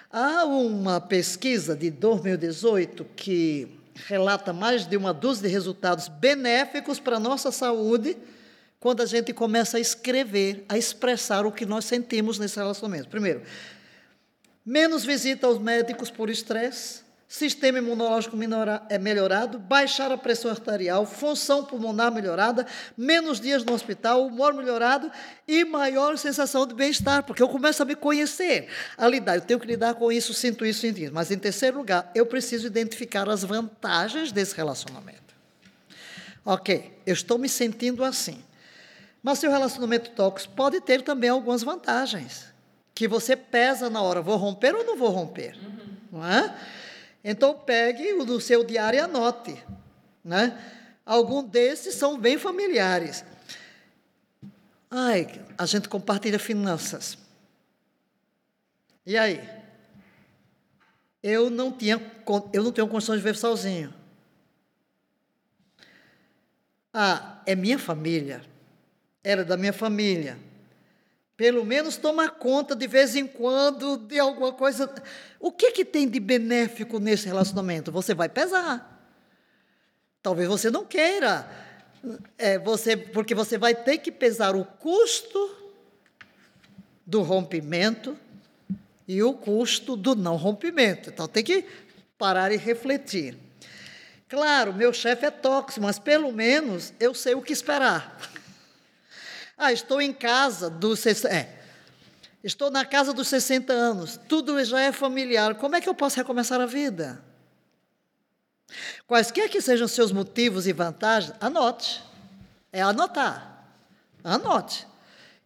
Há 0.10 0.46
uma 0.46 1.02
pesquisa 1.02 1.76
de 1.76 1.92
2018 1.92 3.06
que 3.16 3.68
relata 4.08 4.54
mais 4.54 4.88
de 4.88 4.96
uma 4.96 5.14
dúzia 5.14 5.48
de 5.48 5.54
resultados 5.54 6.08
benéficos 6.08 7.00
para 7.00 7.18
a 7.18 7.20
nossa 7.20 7.52
saúde 7.52 8.18
quando 8.86 9.02
a 9.02 9.06
gente 9.08 9.34
começa 9.34 9.78
a 9.78 9.80
escrever, 9.80 10.64
a 10.70 10.78
expressar 10.78 11.44
o 11.44 11.52
que 11.52 11.66
nós 11.66 11.86
sentimos 11.86 12.38
nesse 12.38 12.58
relacionamento. 12.58 13.10
Primeiro, 13.10 13.42
menos 14.64 15.04
visita 15.04 15.48
aos 15.48 15.58
médicos 15.58 16.12
por 16.12 16.30
estresse, 16.30 17.02
sistema 17.28 17.80
imunológico 17.80 18.38
é 18.88 19.00
melhorado, 19.00 19.58
baixar 19.58 20.12
a 20.12 20.18
pressão 20.20 20.52
arterial, 20.52 21.04
função 21.04 21.66
pulmonar 21.66 22.12
melhorada, 22.12 22.68
menos 22.96 23.40
dias 23.40 23.64
no 23.66 23.74
hospital, 23.74 24.24
humor 24.28 24.54
melhorado 24.54 25.12
e 25.48 25.66
maior 25.66 26.16
sensação 26.16 26.68
de 26.68 26.76
bem-estar, 26.76 27.24
porque 27.24 27.42
eu 27.42 27.50
começo 27.50 27.82
a 27.82 27.88
me 27.88 27.96
conhecer, 27.96 28.68
a 28.96 29.08
lidar. 29.08 29.38
Eu 29.38 29.42
tenho 29.42 29.60
que 29.60 29.66
lidar 29.66 29.96
com 29.96 30.12
isso, 30.12 30.32
sinto 30.32 30.64
isso, 30.64 30.82
sinto 30.82 31.00
isso. 31.00 31.12
Mas, 31.12 31.32
em 31.32 31.40
terceiro 31.40 31.80
lugar, 31.80 32.12
eu 32.14 32.28
preciso 32.28 32.68
identificar 32.68 33.28
as 33.28 33.44
vantagens 33.44 34.32
desse 34.32 34.56
relacionamento. 34.56 35.34
Ok, 36.46 36.94
eu 37.04 37.14
estou 37.14 37.40
me 37.40 37.50
sentindo 37.50 38.04
assim. 38.04 38.44
Mas 39.26 39.40
seu 39.40 39.50
relacionamento 39.50 40.12
tóxico 40.12 40.54
pode 40.54 40.80
ter 40.80 41.02
também 41.02 41.32
algumas 41.32 41.64
vantagens 41.64 42.54
que 42.94 43.08
você 43.08 43.36
pesa 43.36 43.90
na 43.90 44.00
hora, 44.00 44.22
vou 44.22 44.38
romper 44.38 44.76
ou 44.76 44.84
não 44.84 44.96
vou 44.96 45.10
romper? 45.10 45.58
Uhum. 45.58 45.98
Não 46.12 46.28
é? 46.28 46.56
Então 47.24 47.58
pegue 47.58 48.14
o 48.14 48.24
do 48.24 48.40
seu 48.40 48.64
diário 48.64 48.98
e 48.98 49.00
anote. 49.00 49.58
Né? 50.24 50.56
Alguns 51.04 51.46
desses 51.50 51.96
são 51.96 52.20
bem 52.20 52.38
familiares. 52.38 53.26
Ai, 54.92 55.44
a 55.58 55.66
gente 55.66 55.90
compartilha 55.90 56.38
finanças. 56.38 57.18
E 59.08 59.18
aí? 59.18 59.42
Eu 61.24 61.50
não 61.50 61.72
tinha, 61.72 62.00
eu 62.54 62.62
não 62.62 62.72
tenho 62.72 62.88
condições 62.88 63.18
de 63.18 63.24
viver 63.24 63.40
sozinho. 63.40 63.92
Ah, 66.94 67.42
é 67.48 67.56
minha 67.56 67.80
família. 67.80 68.54
Era 69.26 69.44
da 69.44 69.58
minha 69.58 69.74
família. 69.74 70.38
Pelo 71.36 71.66
menos 71.66 71.98
toma 71.98 72.30
conta 72.30 72.76
de 72.76 72.86
vez 72.86 73.16
em 73.16 73.26
quando 73.26 73.98
de 73.98 74.20
alguma 74.20 74.54
coisa. 74.54 74.94
O 75.40 75.52
que, 75.52 75.72
que 75.72 75.84
tem 75.84 76.08
de 76.08 76.20
benéfico 76.20 77.00
nesse 77.00 77.26
relacionamento? 77.26 77.92
Você 77.92 78.14
vai 78.14 78.30
pesar. 78.30 78.92
Talvez 80.22 80.48
você 80.48 80.70
não 80.70 80.86
queira, 80.86 81.50
é, 82.38 82.60
você, 82.60 82.96
porque 82.96 83.34
você 83.34 83.58
vai 83.58 83.74
ter 83.74 83.98
que 83.98 84.12
pesar 84.12 84.56
o 84.56 84.64
custo 84.64 85.56
do 87.06 87.24
rompimento 87.24 88.16
e 89.08 89.24
o 89.24 89.34
custo 89.34 89.96
do 89.96 90.16
não 90.16 90.36
rompimento. 90.36 91.10
Então 91.10 91.28
tem 91.28 91.44
que 91.44 91.66
parar 92.16 92.52
e 92.52 92.58
refletir. 92.58 93.36
Claro, 94.30 94.72
meu 94.72 94.94
chefe 94.94 95.26
é 95.26 95.32
tóxico, 95.32 95.84
mas 95.84 95.98
pelo 95.98 96.32
menos 96.32 96.94
eu 97.00 97.14
sei 97.16 97.34
o 97.34 97.42
que 97.42 97.54
esperar. 97.54 98.18
Ah, 99.58 99.72
estou 99.72 100.02
em 100.02 100.12
casa 100.12 100.70
dos. 100.70 101.06
É, 101.26 101.60
estou 102.44 102.70
na 102.70 102.84
casa 102.84 103.14
dos 103.14 103.28
60 103.28 103.72
anos, 103.72 104.20
tudo 104.28 104.64
já 104.64 104.82
é 104.82 104.92
familiar. 104.92 105.56
Como 105.56 105.76
é 105.76 105.82
que 105.82 105.88
eu 105.88 105.96
posso 105.96 106.18
recomeçar 106.18 106.60
a 106.60 106.66
vida? 106.66 107.24
Quaisquer 109.08 109.50
que 109.50 109.62
sejam 109.62 109.88
seus 109.88 110.12
motivos 110.12 110.68
e 110.68 110.74
vantagens, 110.74 111.34
anote. 111.40 112.04
É 112.72 112.82
anotar. 112.82 113.70
Anote. 114.24 114.88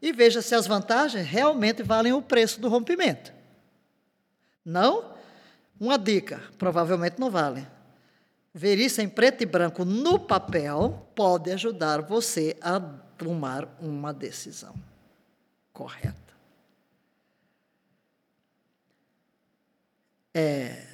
E 0.02 0.12
veja 0.12 0.42
se 0.42 0.56
as 0.56 0.66
vantagens 0.66 1.28
realmente 1.28 1.84
valem 1.84 2.14
o 2.14 2.22
preço 2.22 2.60
do 2.60 2.70
rompimento. 2.70 3.34
Não? 4.64 5.14
Uma 5.80 5.98
dica: 5.98 6.42
provavelmente 6.58 7.20
não 7.20 7.30
vale. 7.30 7.68
Ver 8.54 8.80
isso 8.80 9.02
em 9.02 9.08
preto 9.08 9.44
e 9.44 9.46
branco 9.46 9.86
no 9.86 10.20
papel 10.20 11.08
pode 11.14 11.52
ajudar 11.52 12.02
você 12.02 12.58
a 12.62 12.80
tomar 13.20 13.68
uma 13.82 14.14
decisão 14.14 14.74
correta. 15.74 16.16
É, 20.34 20.86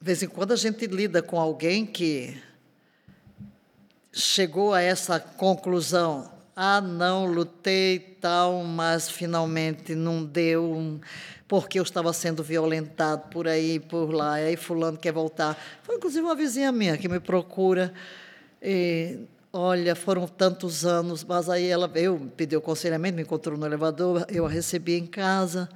de 0.00 0.04
vez 0.04 0.22
em 0.22 0.28
quando 0.28 0.52
a 0.52 0.56
gente 0.56 0.84
lida 0.86 1.22
com 1.22 1.38
alguém 1.38 1.86
que 1.86 2.42
chegou 4.12 4.74
a 4.74 4.82
essa 4.82 5.20
conclusão. 5.20 6.30
Ah, 6.56 6.80
não, 6.80 7.24
lutei 7.24 7.98
tal, 8.20 8.64
mas 8.64 9.08
finalmente 9.08 9.94
não 9.94 10.24
deu, 10.24 11.00
porque 11.46 11.78
eu 11.78 11.82
estava 11.84 12.12
sendo 12.12 12.42
violentado 12.42 13.28
por 13.28 13.46
aí, 13.46 13.78
por 13.78 14.12
lá, 14.12 14.40
e 14.40 14.48
aí 14.48 14.56
fulano 14.56 14.98
quer 14.98 15.12
voltar. 15.12 15.56
Foi 15.82 15.96
inclusive 15.96 16.24
uma 16.24 16.34
vizinha 16.34 16.72
minha 16.72 16.98
que 16.98 17.08
me 17.08 17.20
procura. 17.20 17.94
E, 18.60 19.20
olha, 19.52 19.94
foram 19.94 20.26
tantos 20.26 20.86
anos, 20.86 21.22
mas 21.22 21.48
aí 21.48 21.66
ela 21.66 21.86
veio, 21.86 22.32
pediu 22.36 22.58
aconselhamento, 22.58 23.16
me 23.16 23.22
encontrou 23.22 23.58
no 23.58 23.66
elevador, 23.66 24.24
eu 24.30 24.46
a 24.46 24.48
recebi 24.48 24.96
em 24.96 25.06
casa. 25.06 25.68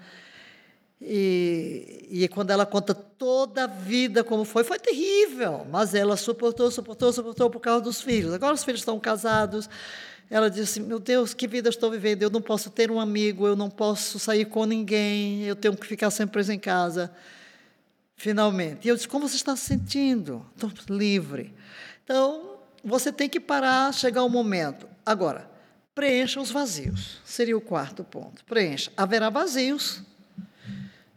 E, 1.00 2.06
e 2.10 2.28
quando 2.28 2.50
ela 2.50 2.64
conta 2.64 2.94
toda 2.94 3.64
a 3.64 3.66
vida 3.66 4.24
como 4.24 4.44
foi, 4.44 4.64
foi 4.64 4.78
terrível, 4.78 5.66
mas 5.70 5.94
ela 5.94 6.16
suportou, 6.16 6.70
suportou, 6.70 7.12
suportou 7.12 7.50
por 7.50 7.60
causa 7.60 7.82
dos 7.82 8.00
filhos. 8.00 8.32
Agora 8.32 8.54
os 8.54 8.64
filhos 8.64 8.80
estão 8.80 8.98
casados. 8.98 9.68
Ela 10.30 10.48
disse: 10.48 10.80
Meu 10.80 10.98
Deus, 10.98 11.34
que 11.34 11.46
vida 11.46 11.68
estou 11.68 11.90
vivendo? 11.90 12.22
Eu 12.22 12.30
não 12.30 12.40
posso 12.40 12.70
ter 12.70 12.90
um 12.90 12.98
amigo, 12.98 13.46
eu 13.46 13.54
não 13.54 13.68
posso 13.68 14.18
sair 14.18 14.46
com 14.46 14.64
ninguém, 14.64 15.42
eu 15.42 15.54
tenho 15.54 15.76
que 15.76 15.86
ficar 15.86 16.10
sempre 16.10 16.32
presa 16.32 16.54
em 16.54 16.58
casa. 16.58 17.12
Finalmente. 18.16 18.86
E 18.86 18.88
eu 18.88 18.96
disse: 18.96 19.06
Como 19.06 19.28
você 19.28 19.36
está 19.36 19.54
se 19.54 19.66
sentindo? 19.66 20.44
Estou 20.56 20.70
livre. 20.96 21.54
Então, 22.04 22.55
você 22.88 23.12
tem 23.12 23.28
que 23.28 23.40
parar, 23.40 23.92
chegar 23.92 24.24
um 24.24 24.28
momento. 24.28 24.88
Agora, 25.04 25.50
preencha 25.94 26.40
os 26.40 26.50
vazios. 26.50 27.20
Seria 27.24 27.56
o 27.56 27.60
quarto 27.60 28.04
ponto. 28.04 28.44
Preencha. 28.44 28.92
Haverá 28.96 29.28
vazios 29.28 30.02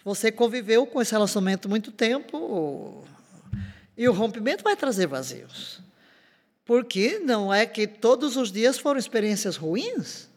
você 0.03 0.32
conviveu 0.32 0.88
com 0.88 1.01
esse 1.01 1.12
relacionamento 1.12 1.69
muito 1.69 1.91
tempo 1.91 3.03
e 3.97 4.08
o 4.08 4.13
rompimento 4.13 4.63
vai 4.63 4.75
trazer 4.75 5.08
vazios. 5.08 5.82
Porque 6.65 7.19
não 7.19 7.53
é 7.53 7.65
que 7.65 7.86
todos 7.86 8.36
os 8.38 8.51
dias 8.51 8.79
foram 8.79 8.99
experiências 8.99 9.55
ruins. 9.55 10.27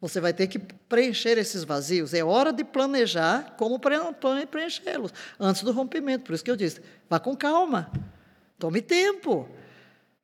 Você 0.00 0.20
vai 0.20 0.32
ter 0.32 0.46
que 0.46 0.58
preencher 0.58 1.38
esses 1.38 1.64
vazios. 1.64 2.12
É 2.12 2.22
hora 2.22 2.52
de 2.52 2.62
planejar 2.62 3.56
como 3.56 3.80
preenchê-los 3.80 5.12
antes 5.40 5.62
do 5.62 5.72
rompimento. 5.72 6.24
Por 6.24 6.34
isso 6.34 6.44
que 6.44 6.50
eu 6.50 6.56
disse: 6.56 6.80
vá 7.08 7.18
com 7.18 7.34
calma, 7.34 7.90
tome 8.58 8.82
tempo. 8.82 9.48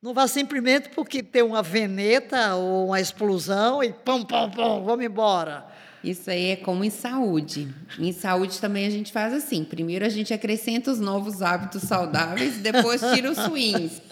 Não 0.03 0.13
vá 0.13 0.27
simplesmente 0.27 0.89
porque 0.89 1.23
tem 1.23 1.43
uma 1.43 1.63
veneta 1.63 2.57
ou 2.57 2.89
uma 2.89 3.01
explosão 3.01 3.85
e 3.85 3.93
pum, 3.93 4.25
pum, 4.25 4.51
pum, 4.51 4.83
vamos 4.85 5.05
embora. 5.05 5.65
Isso 6.03 6.29
aí 6.29 6.51
é 6.51 6.57
como 6.57 6.83
em 6.83 6.91
saúde. 6.91 7.73
Em 7.97 8.13
saúde 8.13 8.61
também 8.61 8.85
a 8.85 8.91
gente 8.91 9.13
faz 9.13 9.33
assim. 9.33 9.63
Primeiro 9.63 10.05
a 10.05 10.09
gente 10.09 10.35
acrescenta 10.35 10.91
os 10.91 10.99
novos 10.99 11.41
hábitos 11.41 11.83
saudáveis, 11.83 12.57
depois 12.57 13.01
tira 13.15 13.31
os 13.31 13.39
ruins. 13.39 14.03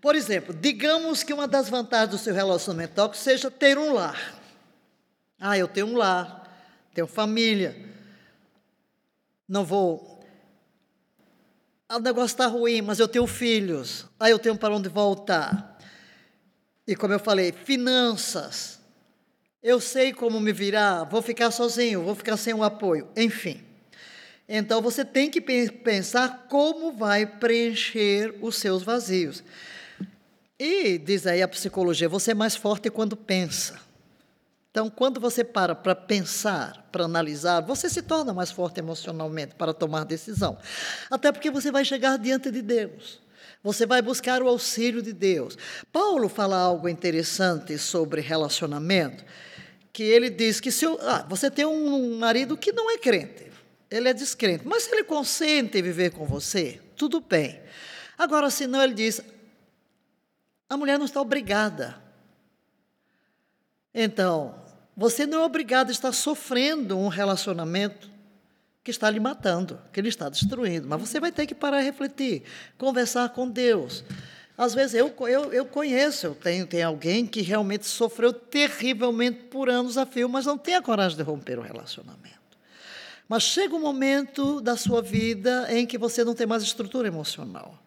Por 0.00 0.16
exemplo, 0.16 0.52
digamos 0.52 1.22
que 1.22 1.32
uma 1.32 1.46
das 1.46 1.68
vantagens 1.68 2.10
do 2.10 2.18
seu 2.18 2.34
relacionamento 2.34 2.94
tóxico 2.94 3.22
seja 3.22 3.50
ter 3.52 3.78
um 3.78 3.92
lar. 3.92 4.34
Ah, 5.38 5.56
eu 5.56 5.68
tenho 5.68 5.86
um 5.86 5.96
lar, 5.96 6.52
tenho 6.92 7.06
família. 7.06 7.76
Não 9.48 9.64
vou. 9.64 10.17
Ah, 11.88 11.96
o 11.96 12.00
negócio 12.00 12.34
está 12.34 12.46
ruim, 12.46 12.82
mas 12.82 12.98
eu 12.98 13.08
tenho 13.08 13.26
filhos. 13.26 14.04
Ah, 14.20 14.28
eu 14.28 14.38
tenho 14.38 14.56
para 14.56 14.74
onde 14.74 14.90
voltar. 14.90 15.78
E 16.86 16.94
como 16.94 17.14
eu 17.14 17.18
falei, 17.18 17.50
finanças. 17.50 18.78
Eu 19.62 19.80
sei 19.80 20.12
como 20.12 20.38
me 20.38 20.52
virar, 20.52 21.04
vou 21.04 21.22
ficar 21.22 21.50
sozinho, 21.50 22.02
vou 22.02 22.14
ficar 22.14 22.36
sem 22.36 22.54
o 22.54 22.62
apoio, 22.62 23.08
enfim. 23.16 23.62
Então 24.48 24.80
você 24.80 25.04
tem 25.04 25.30
que 25.30 25.40
pensar 25.40 26.46
como 26.48 26.92
vai 26.92 27.26
preencher 27.26 28.34
os 28.40 28.56
seus 28.56 28.82
vazios. 28.82 29.42
E 30.58 30.98
diz 30.98 31.26
aí 31.26 31.42
a 31.42 31.48
psicologia, 31.48 32.08
você 32.08 32.32
é 32.32 32.34
mais 32.34 32.54
forte 32.54 32.90
quando 32.90 33.16
pensa. 33.16 33.87
Então, 34.78 34.88
quando 34.88 35.18
você 35.18 35.42
para 35.42 35.74
para 35.74 35.92
pensar, 35.92 36.88
para 36.92 37.02
analisar, 37.02 37.60
você 37.62 37.90
se 37.90 38.00
torna 38.00 38.32
mais 38.32 38.52
forte 38.52 38.78
emocionalmente 38.78 39.56
para 39.56 39.74
tomar 39.74 40.04
decisão. 40.04 40.56
Até 41.10 41.32
porque 41.32 41.50
você 41.50 41.72
vai 41.72 41.84
chegar 41.84 42.16
diante 42.16 42.48
de 42.48 42.62
Deus. 42.62 43.20
Você 43.60 43.84
vai 43.84 44.00
buscar 44.00 44.40
o 44.40 44.46
auxílio 44.46 45.02
de 45.02 45.12
Deus. 45.12 45.58
Paulo 45.90 46.28
fala 46.28 46.56
algo 46.56 46.88
interessante 46.88 47.76
sobre 47.76 48.20
relacionamento 48.20 49.24
que 49.92 50.04
ele 50.04 50.30
diz 50.30 50.60
que 50.60 50.70
se 50.70 50.84
eu, 50.84 50.96
ah, 51.02 51.26
você 51.28 51.50
tem 51.50 51.66
um 51.66 52.16
marido 52.16 52.56
que 52.56 52.70
não 52.70 52.88
é 52.88 52.98
crente, 52.98 53.50
ele 53.90 54.08
é 54.08 54.14
descrente, 54.14 54.62
mas 54.64 54.84
se 54.84 54.92
ele 54.92 55.02
consente 55.02 55.76
em 55.76 55.82
viver 55.82 56.12
com 56.12 56.24
você, 56.24 56.80
tudo 56.94 57.20
bem. 57.20 57.60
Agora, 58.16 58.48
se 58.48 58.68
não, 58.68 58.80
ele 58.80 58.94
diz, 58.94 59.20
a 60.68 60.76
mulher 60.76 61.00
não 61.00 61.06
está 61.06 61.20
obrigada. 61.20 62.00
Então, 63.92 64.67
você 64.98 65.24
não 65.24 65.42
é 65.42 65.44
obrigado 65.44 65.90
a 65.90 65.92
estar 65.92 66.10
sofrendo 66.10 66.98
um 66.98 67.06
relacionamento 67.06 68.10
que 68.82 68.90
está 68.90 69.08
lhe 69.08 69.20
matando, 69.20 69.80
que 69.92 70.00
ele 70.00 70.08
está 70.08 70.28
destruindo, 70.28 70.88
mas 70.88 71.00
você 71.00 71.20
vai 71.20 71.30
ter 71.30 71.46
que 71.46 71.54
parar 71.54 71.80
e 71.80 71.84
refletir, 71.84 72.42
conversar 72.76 73.28
com 73.28 73.48
Deus. 73.48 74.02
Às 74.56 74.74
vezes 74.74 74.94
eu, 74.94 75.14
eu, 75.20 75.52
eu 75.52 75.64
conheço, 75.66 76.26
eu 76.26 76.34
tenho, 76.34 76.66
tem 76.66 76.82
alguém 76.82 77.24
que 77.24 77.42
realmente 77.42 77.86
sofreu 77.86 78.32
terrivelmente 78.32 79.44
por 79.44 79.70
anos 79.70 79.96
a 79.96 80.04
fio, 80.04 80.28
mas 80.28 80.46
não 80.46 80.58
tem 80.58 80.74
a 80.74 80.82
coragem 80.82 81.16
de 81.16 81.22
romper 81.22 81.60
o 81.60 81.62
relacionamento. 81.62 82.58
Mas 83.28 83.44
chega 83.44 83.76
um 83.76 83.80
momento 83.80 84.60
da 84.60 84.76
sua 84.76 85.00
vida 85.00 85.68
em 85.72 85.86
que 85.86 85.96
você 85.96 86.24
não 86.24 86.34
tem 86.34 86.46
mais 86.46 86.64
estrutura 86.64 87.06
emocional. 87.06 87.78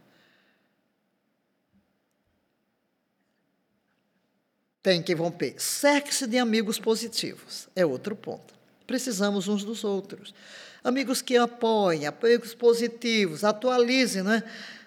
Tem 4.82 5.02
que 5.02 5.14
romper. 5.14 5.56
Cerque-se 5.58 6.26
de 6.28 6.38
amigos 6.38 6.80
positivos. 6.80 7.68
É 7.76 7.86
outro 7.86 8.16
ponto. 8.16 8.54
Precisamos 8.88 9.48
uns 9.48 9.64
dos 9.64 9.84
outros. 9.84 10.34
Amigos 10.84 11.22
que 11.22 11.38
apoiem, 11.38 12.08
amigos 12.08 12.56
positivos, 12.56 13.44
atualizem, 13.44 14.24
não 14.24 14.34
é? 14.34 14.44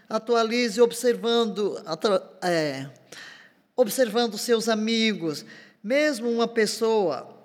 atualize 0.09 0.81
observando, 0.81 1.81
é, 2.43 2.87
observando 3.77 4.39
seus 4.39 4.69
amigos, 4.69 5.45
mesmo 5.83 6.31
uma 6.31 6.49
pessoa, 6.49 7.37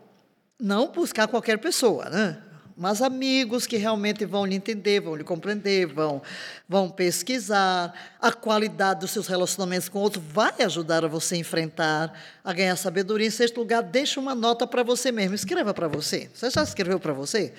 não 0.59 0.91
buscar 0.91 1.27
qualquer 1.27 1.57
pessoa, 1.57 2.09
né? 2.09 2.41
Mas 2.79 3.01
amigos 3.01 3.67
que 3.67 3.75
realmente 3.75 4.23
vão 4.23 4.45
lhe 4.45 4.55
entender, 4.55 5.01
vão 5.01 5.13
lhe 5.13 5.23
compreender, 5.23 5.85
vão, 5.85 6.21
vão 6.67 6.89
pesquisar. 6.89 7.93
A 8.21 8.31
qualidade 8.31 9.01
dos 9.01 9.11
seus 9.11 9.27
relacionamentos 9.27 9.89
com 9.89 9.99
outros 9.99 10.23
vai 10.25 10.53
ajudar 10.61 11.03
a 11.03 11.07
você 11.09 11.35
enfrentar, 11.35 12.17
a 12.41 12.53
ganhar 12.53 12.77
sabedoria. 12.77 13.27
Em 13.27 13.31
sexto 13.31 13.57
lugar, 13.57 13.83
deixe 13.83 14.17
uma 14.17 14.33
nota 14.33 14.65
para 14.65 14.81
você 14.81 15.11
mesmo. 15.11 15.35
Escreva 15.35 15.73
para 15.73 15.89
você. 15.89 16.31
Você 16.33 16.49
já 16.49 16.63
escreveu 16.63 17.01
para 17.01 17.11
você? 17.11 17.53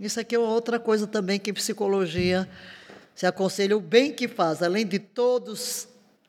Isso 0.00 0.18
aqui 0.18 0.34
é 0.34 0.38
outra 0.38 0.80
coisa 0.80 1.06
também 1.06 1.38
que 1.38 1.50
em 1.50 1.54
psicologia 1.54 2.48
se 3.14 3.26
aconselha 3.26 3.76
o 3.76 3.80
bem 3.80 4.10
que 4.10 4.26
faz, 4.26 4.62
além 4.62 4.86
de 4.86 4.98
todos 4.98 5.86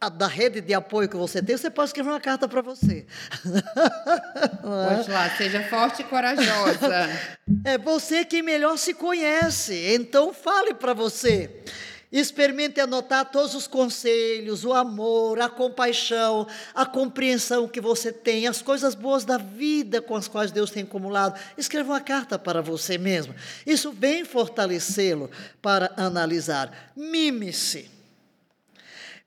da 0.10 0.28
rede 0.28 0.62
de 0.62 0.74
apoio 0.74 1.10
que 1.10 1.16
você 1.16 1.42
tem, 1.42 1.58
você 1.58 1.70
pode 1.70 1.90
escrever 1.90 2.10
uma 2.10 2.20
carta 2.20 2.48
para 2.48 2.62
você. 2.62 3.06
Pode 4.62 5.10
lá, 5.10 5.30
seja 5.36 5.64
forte 5.64 6.02
e 6.02 6.06
corajosa. 6.06 7.10
É 7.64 7.78
você 7.78 8.26
quem 8.26 8.42
melhor 8.42 8.76
se 8.78 8.94
conhece, 8.94 9.74
então 9.94 10.34
fale 10.34 10.74
para 10.74 10.94
você. 10.94 11.64
Experimente 12.12 12.80
anotar 12.80 13.26
todos 13.26 13.54
os 13.54 13.68
conselhos, 13.68 14.64
o 14.66 14.74
amor, 14.74 15.40
a 15.40 15.50
compaixão, 15.50 16.48
a 16.74 16.86
compreensão 16.86 17.68
que 17.68 17.82
você 17.82 18.12
tem, 18.12 18.48
as 18.48 18.62
coisas 18.62 18.96
boas 18.96 19.26
da 19.26 19.38
vida 19.38 20.02
com 20.02 20.16
as 20.16 20.28
quais 20.28 20.52
Deus 20.52 20.72
tem 20.72 20.84
acumulado. 20.84 21.40
Escreva 21.58 21.94
uma 21.94 22.02
carta 22.02 22.40
para 22.40 22.62
você 22.62 22.98
mesmo. 22.98 23.36
Isso 23.66 23.92
vem 23.92 24.26
fortalecê-lo 24.26 25.30
para 25.62 25.92
analisar. 25.98 26.92
Mime-se. 26.96 27.95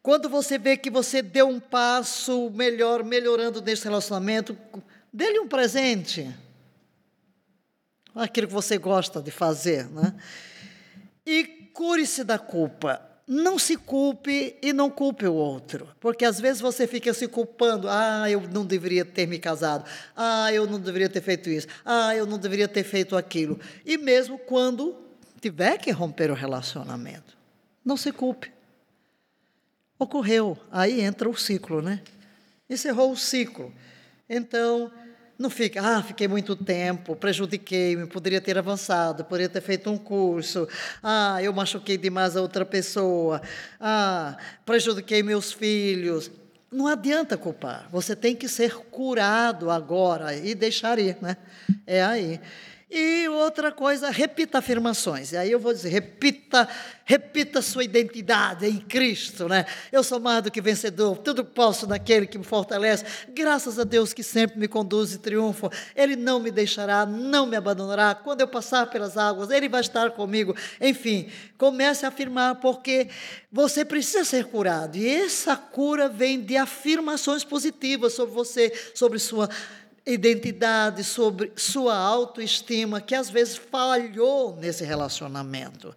Quando 0.08 0.26
você 0.26 0.56
vê 0.56 0.74
que 0.74 0.88
você 0.88 1.20
deu 1.20 1.46
um 1.46 1.60
passo 1.60 2.48
melhor, 2.54 3.04
melhorando 3.04 3.60
nesse 3.60 3.84
relacionamento, 3.84 4.56
dê-lhe 5.12 5.38
um 5.38 5.46
presente. 5.46 6.34
Aquilo 8.14 8.46
que 8.46 8.54
você 8.54 8.78
gosta 8.78 9.20
de 9.20 9.30
fazer, 9.30 9.86
né? 9.90 10.14
E 11.26 11.44
cure-se 11.74 12.24
da 12.24 12.38
culpa. 12.38 13.02
Não 13.26 13.58
se 13.58 13.76
culpe 13.76 14.56
e 14.62 14.72
não 14.72 14.88
culpe 14.88 15.26
o 15.26 15.34
outro. 15.34 15.94
Porque 16.00 16.24
às 16.24 16.40
vezes 16.40 16.62
você 16.62 16.86
fica 16.86 17.12
se 17.12 17.28
culpando. 17.28 17.86
Ah, 17.86 18.30
eu 18.30 18.40
não 18.40 18.64
deveria 18.64 19.04
ter 19.04 19.26
me 19.26 19.38
casado. 19.38 19.84
Ah, 20.16 20.50
eu 20.50 20.66
não 20.66 20.80
deveria 20.80 21.10
ter 21.10 21.20
feito 21.20 21.50
isso. 21.50 21.66
Ah, 21.84 22.16
eu 22.16 22.24
não 22.24 22.38
deveria 22.38 22.66
ter 22.66 22.82
feito 22.82 23.14
aquilo. 23.14 23.60
E 23.84 23.98
mesmo 23.98 24.38
quando 24.38 24.96
tiver 25.38 25.76
que 25.76 25.90
romper 25.90 26.30
o 26.30 26.34
relacionamento, 26.34 27.36
não 27.84 27.94
se 27.94 28.10
culpe. 28.10 28.56
Ocorreu. 29.98 30.56
Aí 30.70 31.00
entra 31.00 31.28
o 31.28 31.36
ciclo, 31.36 31.82
né? 31.82 32.00
Encerrou 32.70 33.10
o 33.10 33.16
ciclo. 33.16 33.72
Então, 34.28 34.92
não 35.38 35.48
fica, 35.48 35.80
ah, 35.80 36.02
fiquei 36.02 36.26
muito 36.26 36.56
tempo, 36.56 37.14
prejudiquei-me, 37.14 38.06
poderia 38.06 38.40
ter 38.40 38.58
avançado, 38.58 39.24
poderia 39.24 39.48
ter 39.48 39.60
feito 39.60 39.88
um 39.88 39.96
curso, 39.96 40.68
ah, 41.00 41.38
eu 41.40 41.52
machuquei 41.52 41.96
demais 41.96 42.36
a 42.36 42.42
outra 42.42 42.64
pessoa, 42.64 43.40
ah, 43.80 44.36
prejudiquei 44.66 45.22
meus 45.22 45.52
filhos. 45.52 46.30
Não 46.70 46.86
adianta 46.86 47.38
culpar, 47.38 47.88
você 47.90 48.14
tem 48.14 48.34
que 48.34 48.48
ser 48.48 48.74
curado 48.90 49.70
agora 49.70 50.34
e 50.34 50.54
deixar 50.54 50.98
ir, 50.98 51.16
né? 51.22 51.36
É 51.86 52.02
aí. 52.02 52.40
E 52.90 53.28
outra 53.28 53.70
coisa, 53.70 54.08
repita 54.08 54.58
afirmações. 54.58 55.32
E 55.32 55.36
aí 55.36 55.52
eu 55.52 55.60
vou 55.60 55.74
dizer, 55.74 55.90
repita, 55.90 56.66
repita 57.04 57.60
sua 57.60 57.84
identidade 57.84 58.66
em 58.66 58.78
Cristo, 58.78 59.46
né? 59.46 59.66
Eu 59.92 60.02
sou 60.02 60.18
mais 60.18 60.42
do 60.42 60.50
que 60.50 60.58
vencedor, 60.58 61.18
tudo 61.18 61.44
posso 61.44 61.86
naquele 61.86 62.26
que 62.26 62.38
me 62.38 62.44
fortalece. 62.44 63.04
Graças 63.28 63.78
a 63.78 63.84
Deus 63.84 64.14
que 64.14 64.22
sempre 64.22 64.58
me 64.58 64.66
conduz 64.66 65.12
e 65.12 65.18
triunfa. 65.18 65.70
Ele 65.94 66.16
não 66.16 66.40
me 66.40 66.50
deixará, 66.50 67.04
não 67.04 67.44
me 67.44 67.56
abandonará. 67.56 68.14
Quando 68.14 68.40
eu 68.40 68.48
passar 68.48 68.86
pelas 68.86 69.18
águas, 69.18 69.50
ele 69.50 69.68
vai 69.68 69.82
estar 69.82 70.12
comigo. 70.12 70.56
Enfim, 70.80 71.28
comece 71.58 72.06
a 72.06 72.08
afirmar 72.08 72.54
porque 72.54 73.08
você 73.52 73.84
precisa 73.84 74.24
ser 74.24 74.46
curado. 74.46 74.96
E 74.96 75.06
essa 75.06 75.54
cura 75.56 76.08
vem 76.08 76.40
de 76.40 76.56
afirmações 76.56 77.44
positivas 77.44 78.14
sobre 78.14 78.34
você, 78.34 78.72
sobre 78.94 79.18
sua 79.18 79.46
identidade, 80.08 81.04
sobre 81.04 81.52
sua 81.54 81.94
autoestima, 81.94 83.00
que 83.00 83.14
às 83.14 83.28
vezes 83.28 83.56
falhou 83.56 84.56
nesse 84.56 84.82
relacionamento. 84.84 85.94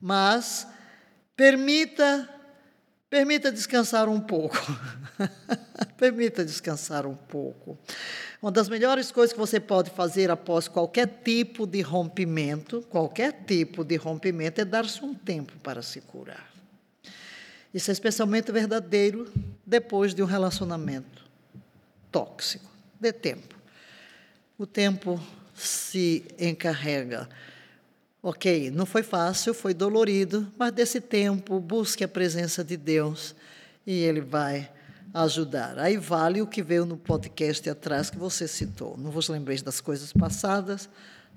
Mas 0.00 0.66
permita 1.36 2.28
permita 3.10 3.50
descansar 3.50 4.08
um 4.08 4.20
pouco. 4.20 4.56
permita 5.98 6.44
descansar 6.44 7.04
um 7.06 7.16
pouco. 7.16 7.76
Uma 8.40 8.52
das 8.52 8.68
melhores 8.68 9.10
coisas 9.10 9.32
que 9.32 9.38
você 9.38 9.58
pode 9.58 9.90
fazer 9.90 10.30
após 10.30 10.68
qualquer 10.68 11.08
tipo 11.24 11.66
de 11.66 11.80
rompimento, 11.80 12.82
qualquer 12.82 13.32
tipo 13.44 13.84
de 13.84 13.96
rompimento, 13.96 14.60
é 14.60 14.64
dar-se 14.64 15.04
um 15.04 15.12
tempo 15.12 15.52
para 15.60 15.82
se 15.82 16.00
curar. 16.00 16.48
Isso 17.74 17.90
é 17.90 17.92
especialmente 17.92 18.52
verdadeiro 18.52 19.30
depois 19.66 20.14
de 20.14 20.22
um 20.22 20.26
relacionamento 20.26 21.24
tóxico 22.12 22.69
dê 23.00 23.12
tempo. 23.12 23.56
O 24.58 24.66
tempo 24.66 25.20
se 25.54 26.24
encarrega. 26.38 27.28
Ok, 28.22 28.70
não 28.70 28.84
foi 28.84 29.02
fácil, 29.02 29.54
foi 29.54 29.72
dolorido, 29.72 30.46
mas 30.58 30.72
desse 30.72 31.00
tempo 31.00 31.58
busque 31.58 32.04
a 32.04 32.08
presença 32.08 32.62
de 32.62 32.76
Deus 32.76 33.34
e 33.86 33.94
Ele 33.94 34.20
vai 34.20 34.70
ajudar. 35.14 35.78
Aí 35.78 35.96
vale 35.96 36.42
o 36.42 36.46
que 36.46 36.62
veio 36.62 36.84
no 36.84 36.98
podcast 36.98 37.68
atrás 37.70 38.10
que 38.10 38.18
você 38.18 38.46
citou. 38.46 38.96
Não 38.98 39.10
vos 39.10 39.28
lembreis 39.28 39.62
das 39.62 39.80
coisas 39.80 40.12
passadas, 40.12 40.88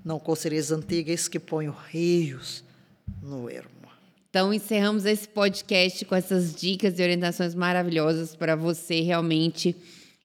não 0.04 0.18
considereis 0.18 0.70
antigas 0.70 1.26
que 1.26 1.40
ponham 1.40 1.74
rios 1.90 2.62
no 3.22 3.48
ermo. 3.48 3.70
Então, 4.28 4.52
encerramos 4.52 5.06
esse 5.06 5.28
podcast 5.28 6.04
com 6.04 6.14
essas 6.14 6.54
dicas 6.54 6.98
e 6.98 7.02
orientações 7.02 7.54
maravilhosas 7.54 8.34
para 8.34 8.56
você 8.56 9.00
realmente 9.00 9.76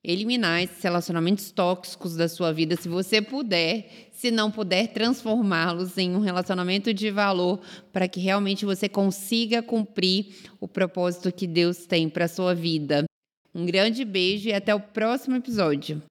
eliminar 0.03 0.63
esses 0.63 0.81
relacionamentos 0.81 1.51
tóxicos 1.51 2.15
da 2.15 2.29
sua 2.29 2.53
vida, 2.53 2.75
se 2.75 2.87
você 2.87 3.21
puder, 3.21 4.09
se 4.11 4.31
não 4.31 4.49
puder 4.49 4.87
transformá-los 4.93 5.97
em 5.97 6.15
um 6.15 6.19
relacionamento 6.19 6.93
de 6.93 7.11
valor 7.11 7.59
para 7.91 8.07
que 8.07 8.19
realmente 8.19 8.65
você 8.65 8.87
consiga 8.87 9.61
cumprir 9.61 10.35
o 10.59 10.67
propósito 10.67 11.31
que 11.31 11.47
Deus 11.47 11.85
tem 11.85 12.09
para 12.09 12.27
sua 12.27 12.55
vida. 12.55 13.03
Um 13.53 13.65
grande 13.65 14.05
beijo 14.05 14.49
e 14.49 14.53
até 14.53 14.73
o 14.73 14.79
próximo 14.79 15.35
episódio. 15.35 16.01